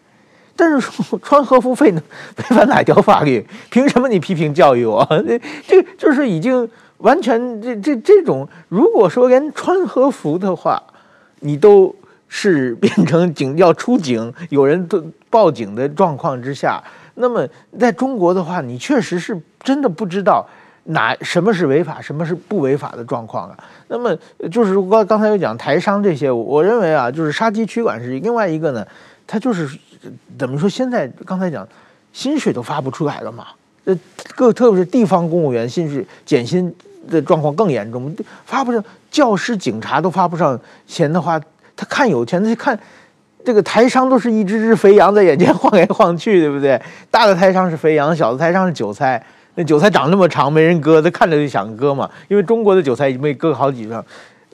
[0.61, 0.91] 但是
[1.23, 2.03] 穿和服费呢
[2.37, 3.43] 违反哪条法律？
[3.71, 5.03] 凭什么你批评教育我？
[5.27, 8.47] 这这就是已经完全这这这种。
[8.69, 10.83] 如果说连穿和服的话，
[11.41, 11.97] 你都
[12.29, 16.79] 是变成警要出警，有人都报警的状况之下，
[17.15, 17.49] 那么
[17.79, 20.47] 在中国的话，你确实是真的不知道
[20.85, 23.57] 哪什么是违法，什么是不违法的状况啊。
[23.89, 24.15] 那么
[24.53, 28.87] 就是刚刚才有讲台商这些，我认为啊，就是杀鸡取卵是另外一个呢，
[29.27, 29.67] 他就是。
[30.39, 30.69] 怎么说？
[30.69, 31.67] 现在刚才讲，
[32.13, 33.49] 薪水都发不出来了嘛？
[33.85, 33.99] 呃，
[34.37, 36.75] 各特别是地方公务员薪水减薪
[37.09, 38.83] 的状况更严重，发不上。
[39.11, 41.41] 教师、警察都发不上钱的话，
[41.75, 42.79] 他看有钱，他看
[43.45, 46.81] 这个台商都是一只只肥羊在眼前晃来晃去，对不对？
[47.11, 49.21] 大的台商是肥羊，小的台商是韭菜。
[49.57, 52.09] 那韭菜长那么长，没人割，他看着就想割嘛。
[52.29, 54.05] 因为中国的韭菜已经被割好几上。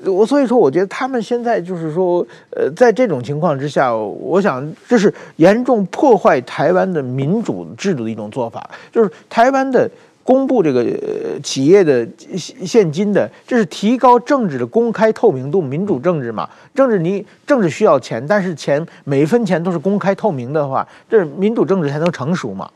[0.05, 8.69] 我所以说，我觉得他们现在就是说，呃，在这种情况之下，我想这是严重破坏台湾的民主制度的一种做法。
[8.93, 9.91] 就是台湾的
[10.23, 16.47] 公布这个呃企业的现金的，这是提高政治的公开透明度，民主政治嘛。
[16.75, 22.71] 政治你政治需要钱，但是钱每一分钱都是公开透明的话，这民主政治才能成熟嘛。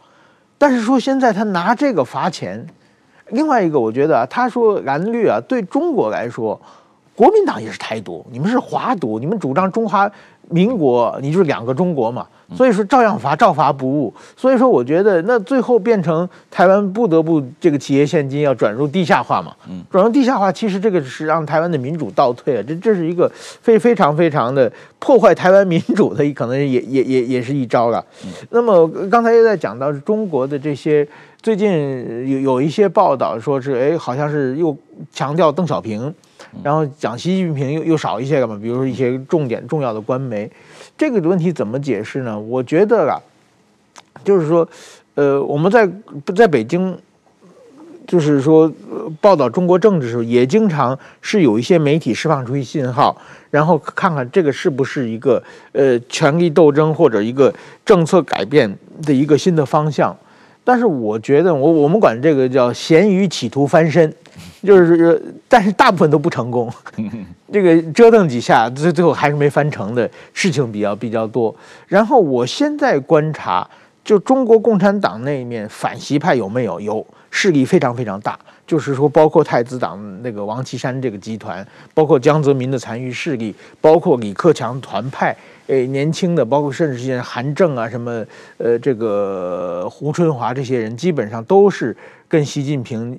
[0.56, 2.66] 但是说现在他拿这个罚钱，
[3.28, 6.58] 另外一个我觉得啊，他说蓝绿啊，对中国来说。
[7.20, 10.10] 国民党也是台独，你们是华独，你们主张中华
[10.48, 14.10] 民国，你就是两个中国嘛，所以说照样罚，照罚不误。
[14.34, 19.54] 所以说，我觉得那最后变成台湾不得不这个企业现金要转入地下化嘛，
[19.90, 28.02] 转入地下化，其实这个是让台湾的民主倒退啊，这这是一个非非常非常的破坏台湾民主的，可能也也也也是一招了。
[28.48, 31.06] 那么刚才又在讲到中国的这些，
[31.42, 31.70] 最近
[32.26, 34.74] 有有一些报道说是，哎，好像是又
[35.12, 36.14] 强调邓小平。
[36.62, 40.50] 然后讲习近平又又少一些了嘛，比如说一些重点重要的官媒，
[40.98, 42.38] 这个问题怎么解释呢？
[42.38, 43.14] 我觉得啊，
[44.24, 44.68] 就是说，
[45.14, 45.88] 呃，我们在
[46.34, 46.98] 在北京，
[48.06, 48.70] 就是说
[49.20, 53.16] 报道中国政治的时候，也经常是有一些媒体释放出一信号，
[53.50, 55.42] 然后看看这个是不是一个
[55.72, 60.16] 呃权力斗争或者一个政策改变的一个新的方向。
[60.64, 64.12] 但是我觉得，我我们管这个叫咸鱼企图翻身。
[64.62, 66.70] 就是，但是大部分都不成功，
[67.52, 71.54] 这个折腾几下，最最后还是没翻成的事情比较比较多。
[71.86, 73.68] 然后我现在观察，
[74.04, 76.80] 就中国共产党那一面反习派有没有？
[76.80, 78.36] 有势力非常非常大，
[78.66, 81.64] 就是说包括太子党那个王岐山这个集团，
[81.94, 85.36] 包括江泽民的残余势力，包括李克强团派，
[85.68, 88.24] 诶，年轻的，包括甚至是些韩正啊什么，
[88.58, 91.96] 呃，这个胡春华这些人，基本上都是
[92.28, 93.16] 跟习近平。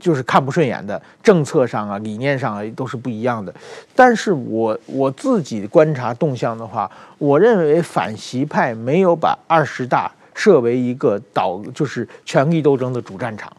[0.00, 3.54] 就是看不顺眼的政策上啊，理念上啊都是不一样的。
[3.94, 13.52] 但是我我自己观察动向的话，我认为反习派没有把二十大设为一个导，就是权力斗争的主战场。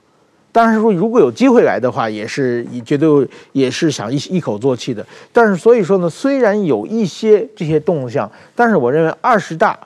[0.51, 3.07] 当然说如果有机会来的话，也是绝对
[3.51, 5.05] 也是想一一口作气的。
[5.31, 9.77] 但是所以说呢，虽然有一些这些动向，但是我认为二十大，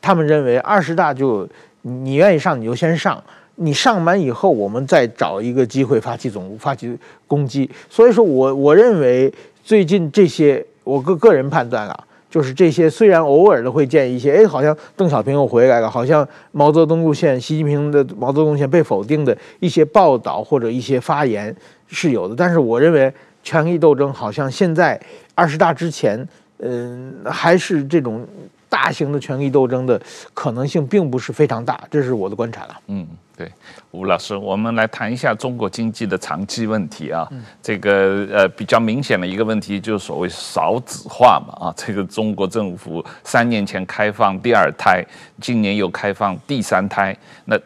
[0.00, 1.48] 他们认为二十大就
[1.82, 3.22] 你愿意上你就先上，
[3.56, 6.96] 你上满以后我们再找一个机会发起总发起
[7.26, 7.68] 攻击。
[7.90, 9.32] 所以说我我认为
[9.64, 12.04] 最近这些我个个人判断啊。
[12.28, 21.54] 就是这些，虽然偶尔的会见一些，哎，好像邓小平又回来了，好像毛泽东路线、习近平的毛泽东路线被否定的一些报道或者一些发言
[21.86, 23.10] 是有的，但是我认为
[23.42, 25.00] 权力斗争好像现在
[25.34, 26.28] 二十大之前，
[26.58, 28.26] 嗯，还是这种
[28.68, 29.98] 大型的权力斗争的
[30.34, 32.76] 可能性并不是非常大，这是我的观察了。
[32.88, 33.06] 嗯。
[33.36, 33.52] 对，
[33.90, 37.28] 吴老师，我们来谈一下中国经济的长期问题啊。
[37.30, 41.74] 嗯、这个呃比较明显的一个问题就是所谓少子化嘛啊。
[41.76, 45.04] 这个中国政府三年前开放第二胎，
[45.38, 47.14] 今年又开放第三胎。
[47.44, 47.60] 那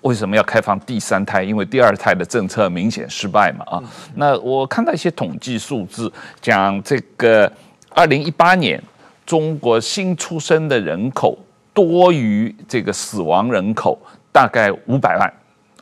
[0.00, 1.44] 为什么要开放第三胎？
[1.44, 3.78] 因为第二胎的政策明显失败嘛啊。
[3.80, 7.50] 嗯、那我看到一些统计数字，讲这个
[7.90, 8.82] 二零一八年
[9.24, 11.38] 中国新出生的人口
[11.72, 13.96] 多于这个死亡人口。
[14.32, 15.32] 大概五百万，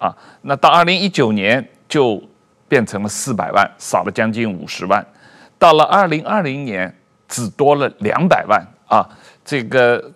[0.01, 2.21] 啊，那到二零一九年就
[2.69, 5.07] 变成了四百万，少了将近五十万。
[5.59, 6.93] 到了二零二零年，
[7.29, 9.09] 只多了两百万啊。
[9.45, 10.13] 这个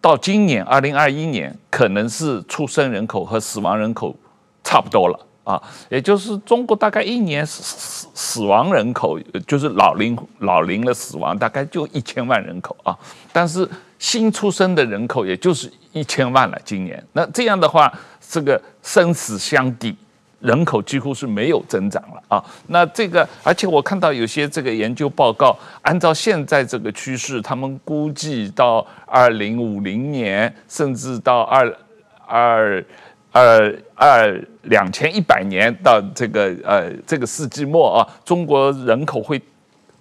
[0.00, 4.14] 到今年二零二一年，可能是出生人口和死亡人口
[4.62, 5.18] 差不多了
[5.50, 5.62] 啊。
[5.88, 12.96] 也就是中国大概一年死死死亡人口，就是老龄老龄的死亡，大概就一千万人口啊。
[13.32, 15.70] 但是新出生的人口，也就是。
[15.92, 19.92] 一千万了，今年那这样的话，这个生死相抵，
[20.38, 22.44] 人口几乎是没有增长了啊。
[22.68, 31.76] 那这个，而且我看到有些这个研究报告，按照现在这个趋势，他们估计到二零五零年，甚至到二
[32.24, 32.84] 二
[33.32, 39.40] 二二两千一百年到这个呃这个世纪末啊，中国人口会。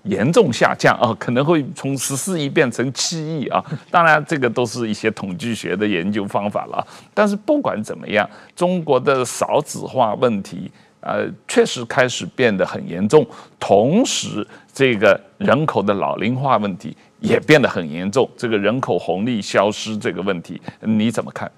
[0.04, 3.64] 严重下降啊，可能会从十四亿变成七亿啊。
[3.92, 6.88] 当然，这个都是一些统计学的研究方法了。
[7.14, 10.72] 但是不管怎么样，中国的少子化问题，
[11.02, 13.28] 呃，确实开始变得很严重。
[13.60, 18.28] 同时，这个人口的老龄化问题也变得很严重。
[18.38, 21.52] 这个人口红利消失这个问题，你怎么看？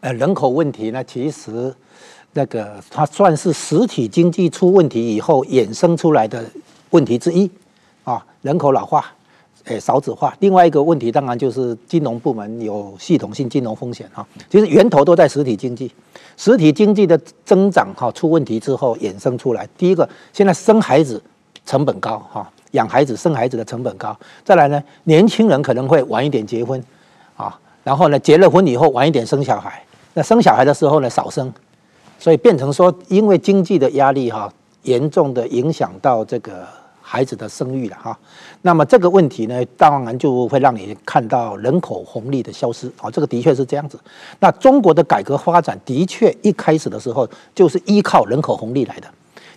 [0.00, 1.74] 呃，人口问题呢，其实
[2.32, 6.44] 那个它算是实体经济出问题以后衍生出来的
[6.90, 7.50] 问题之一。
[8.02, 9.04] 啊，人口老化，
[9.64, 10.34] 诶，少子化。
[10.40, 14.26] 另外一个问题，当然就是金融部门有系统性金融风险哈。
[14.48, 15.92] 其实源头都在实体经济，
[16.38, 19.68] 实体经济的增长哈出问题之后衍生出来。
[19.76, 21.22] 第一个，现在生孩子
[21.66, 24.18] 成本高哈，养孩子生孩子的成本高。
[24.42, 26.82] 再来呢，年轻人可能会晚一点结婚，
[27.82, 29.82] 然后呢，结了婚以后晚一点生小孩。
[30.14, 31.52] 那生小孩的时候呢，少生，
[32.18, 34.52] 所以变成说，因为经济的压力哈，
[34.82, 36.66] 严重的影响到这个。
[37.02, 38.16] 孩子的生育了哈，
[38.62, 43.98] 那么这个问题呢，当然就会让你看到人口红利的消失啊，这个的确是这样子。
[44.38, 49.08] 那中国的改革发展的确一开始的时候就是依靠人口红利来的。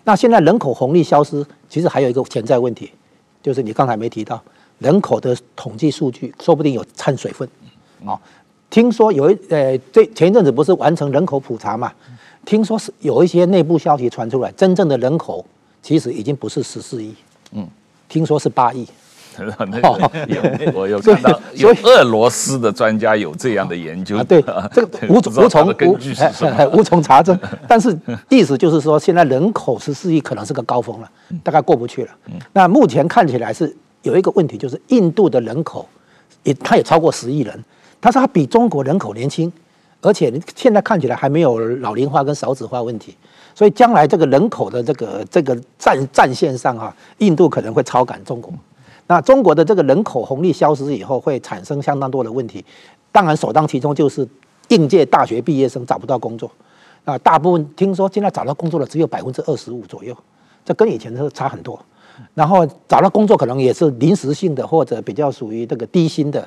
[0.03, 2.91] 那现在人口红利消失，其实还有一个潜在问题，
[3.43, 4.41] 就是你刚才没提到
[4.79, 7.47] 人口的统计数据，说不定有掺水分
[8.05, 8.19] 啊。
[8.69, 11.91] 听说有一呃，这前一阵子不是完成人口普查嘛？
[12.45, 15.45] 听说是有一些内部消息传出来，真正的人口
[15.81, 17.13] 其实已经不是十四亿。
[17.51, 17.67] 嗯，
[18.09, 18.87] 听说是八亿，
[19.37, 19.79] 那
[20.27, 20.41] 有
[20.73, 24.17] 我 有看到，有俄罗斯的专家有这样的研究。
[24.17, 24.41] 啊，对，
[24.73, 26.67] 这个 无从无从根据是什么？
[26.73, 27.37] 无从查证。
[27.67, 27.95] 但是
[28.29, 31.09] 意思就是说，现在人口十四亿可能是个高峰了，
[31.43, 32.11] 大概过不去了。
[32.51, 35.87] 那目前看起来是有一个问题，就是印度的人口
[36.41, 37.63] 也它也超过十亿人，
[38.03, 39.49] 但是它比中国人口年轻，
[40.01, 43.15] 而且现在看起来还没有老龄化跟少子化问题。
[43.55, 48.51] 所以将来这个人口的这个这个战战线上啊，印度可能会超赶中国。
[49.07, 52.65] 那中国的这个人口红利消失以后，会产生相当多的问题。
[53.09, 54.27] 当然，首当其冲就是
[54.67, 56.51] 应届大学毕业生找不到工作。
[57.05, 60.13] 啊，大部分听说现在找到工作的只有百分之二十五左右，
[60.65, 61.79] 这跟以前是差很多。
[62.33, 66.45] 然后找到工作可能也是临时性的，或者比较属于这个低薪的，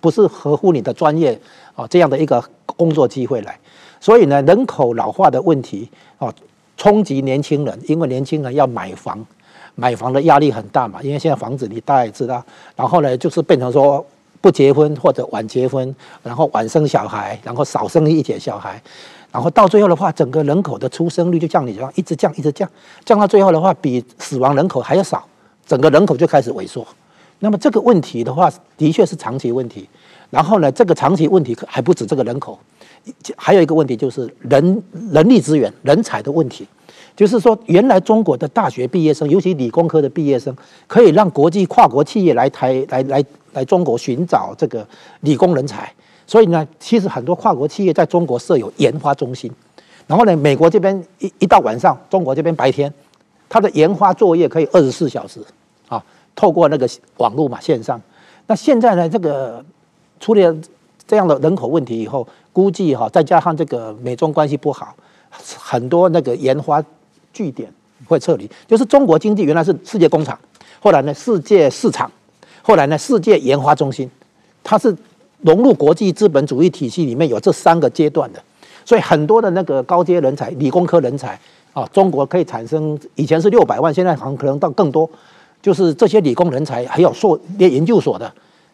[0.00, 1.38] 不是合乎你的专业
[1.74, 3.58] 啊这样的一个工作机会来。
[4.00, 6.32] 所以呢，人口老化的问题啊，
[6.76, 9.24] 冲击年轻人，因为年轻人要买房，
[9.76, 11.00] 买房的压力很大嘛。
[11.02, 14.04] 因为现在房子你大家也知道，然后呢，就是变成说
[14.40, 18.82] 不结婚或者晚结婚，然后晚生小孩，然后少生一点小孩，
[19.30, 22.68] 然后到最后的话，整个人口的出生率就降你这样一直降，一直降，
[23.04, 25.24] 降到最后的话，比死亡人口还要少，
[25.64, 26.84] 整个人口就开始萎缩。
[27.42, 29.88] 那么这个问题的话，的确是长期问题。
[30.30, 32.56] 然后呢，这个长期问题还不止这个人口。
[33.36, 34.80] 还有一个问题就是人
[35.10, 36.64] 人力资源、人才的问题。
[37.16, 43.24] 就是说，原来中国的大学毕业生，尤其理工科的毕业生，可以让国际跨国企业来台来来
[43.54, 44.86] 来中国寻找这个
[45.22, 45.92] 理工人才。
[46.28, 49.50] 所以呢，其实很多跨国企业在中国设有研发中心。
[50.06, 52.92] 然后呢，美国这边一一到晚上，中国这边白天，
[53.48, 55.40] 它的研发作业可以二十四小时，
[56.34, 58.00] 透过那个网络嘛线上。
[58.46, 59.64] 那现在呢，这个
[60.18, 60.56] 出了
[61.06, 64.94] 这样的人口问题以后，估计哈，再加上这个美中关系不好，
[65.56, 66.82] 很多那个研发
[67.32, 67.72] 据点
[68.06, 68.50] 会撤离。
[68.66, 70.38] 就是中国经济原来是世界工厂，
[70.80, 72.10] 后来呢世界市场，
[72.62, 74.10] 后来呢世界研发中心，
[74.64, 74.94] 它是
[75.40, 78.42] 融入国际资本主义体系里面有这三个阶段的。
[78.84, 81.38] 所以很多的那个高阶人才、理工科人才
[81.72, 85.08] 啊，中国可以产生，以前是六百万，现在好像可能到更多。
[85.62, 88.30] 就是这些理工人才，还有硕研究所的，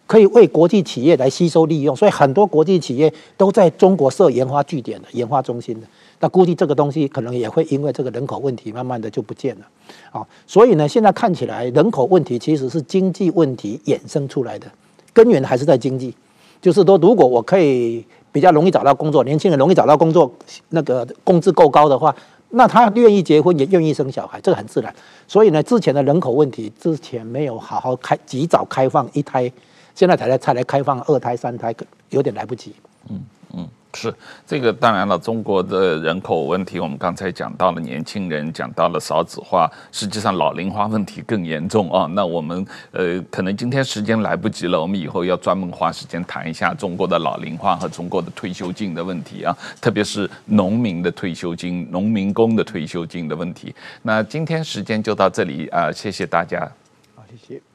[0.07, 1.95] 可以为国际企业来吸收利用。
[1.95, 5.87] 所以很多国际企业都在中国设研发据点的、研发中心的。
[6.21, 9.67] 那估计这个东西可能也会因为这个人口问题，慢慢的就不见了。
[10.11, 14.67] 啊，所以呢，现在看起来人口问题其实是经济问题衍生出来的，
[15.13, 16.15] 根源还是在经济。
[16.61, 18.05] 就是说，如果我可以。
[18.31, 20.31] 比较容易找到工作，年轻人容易找到工作，
[20.69, 22.15] 那个工资够高的话，
[22.51, 24.95] 那他愿意结婚也愿意生小孩，这个很自然。
[25.27, 29.51] 所以呢，之前的人口问题之前没有好好开，及早开放一胎，
[29.95, 31.75] 现在才来才来开放二胎、三胎，
[32.11, 32.75] 有点来不及。
[33.09, 33.69] 嗯。
[33.95, 34.15] 是
[34.47, 42.07] 这个，当然了，中国的人口问题，我们刚才讲到了年轻人，讲到了少子化，实际上老龄化问题更严重啊。
[42.13, 53.75] 那我们呃，可能今天时间来不及了，我们以后要专门花时间谈一下中国的老龄化和中国的退休金的问题啊，特别是农民的退休金、农民工的退休金的问题。
[54.03, 56.61] 那今天时间就到这里啊，谢谢大家。
[57.17, 57.68] 好，谢谢。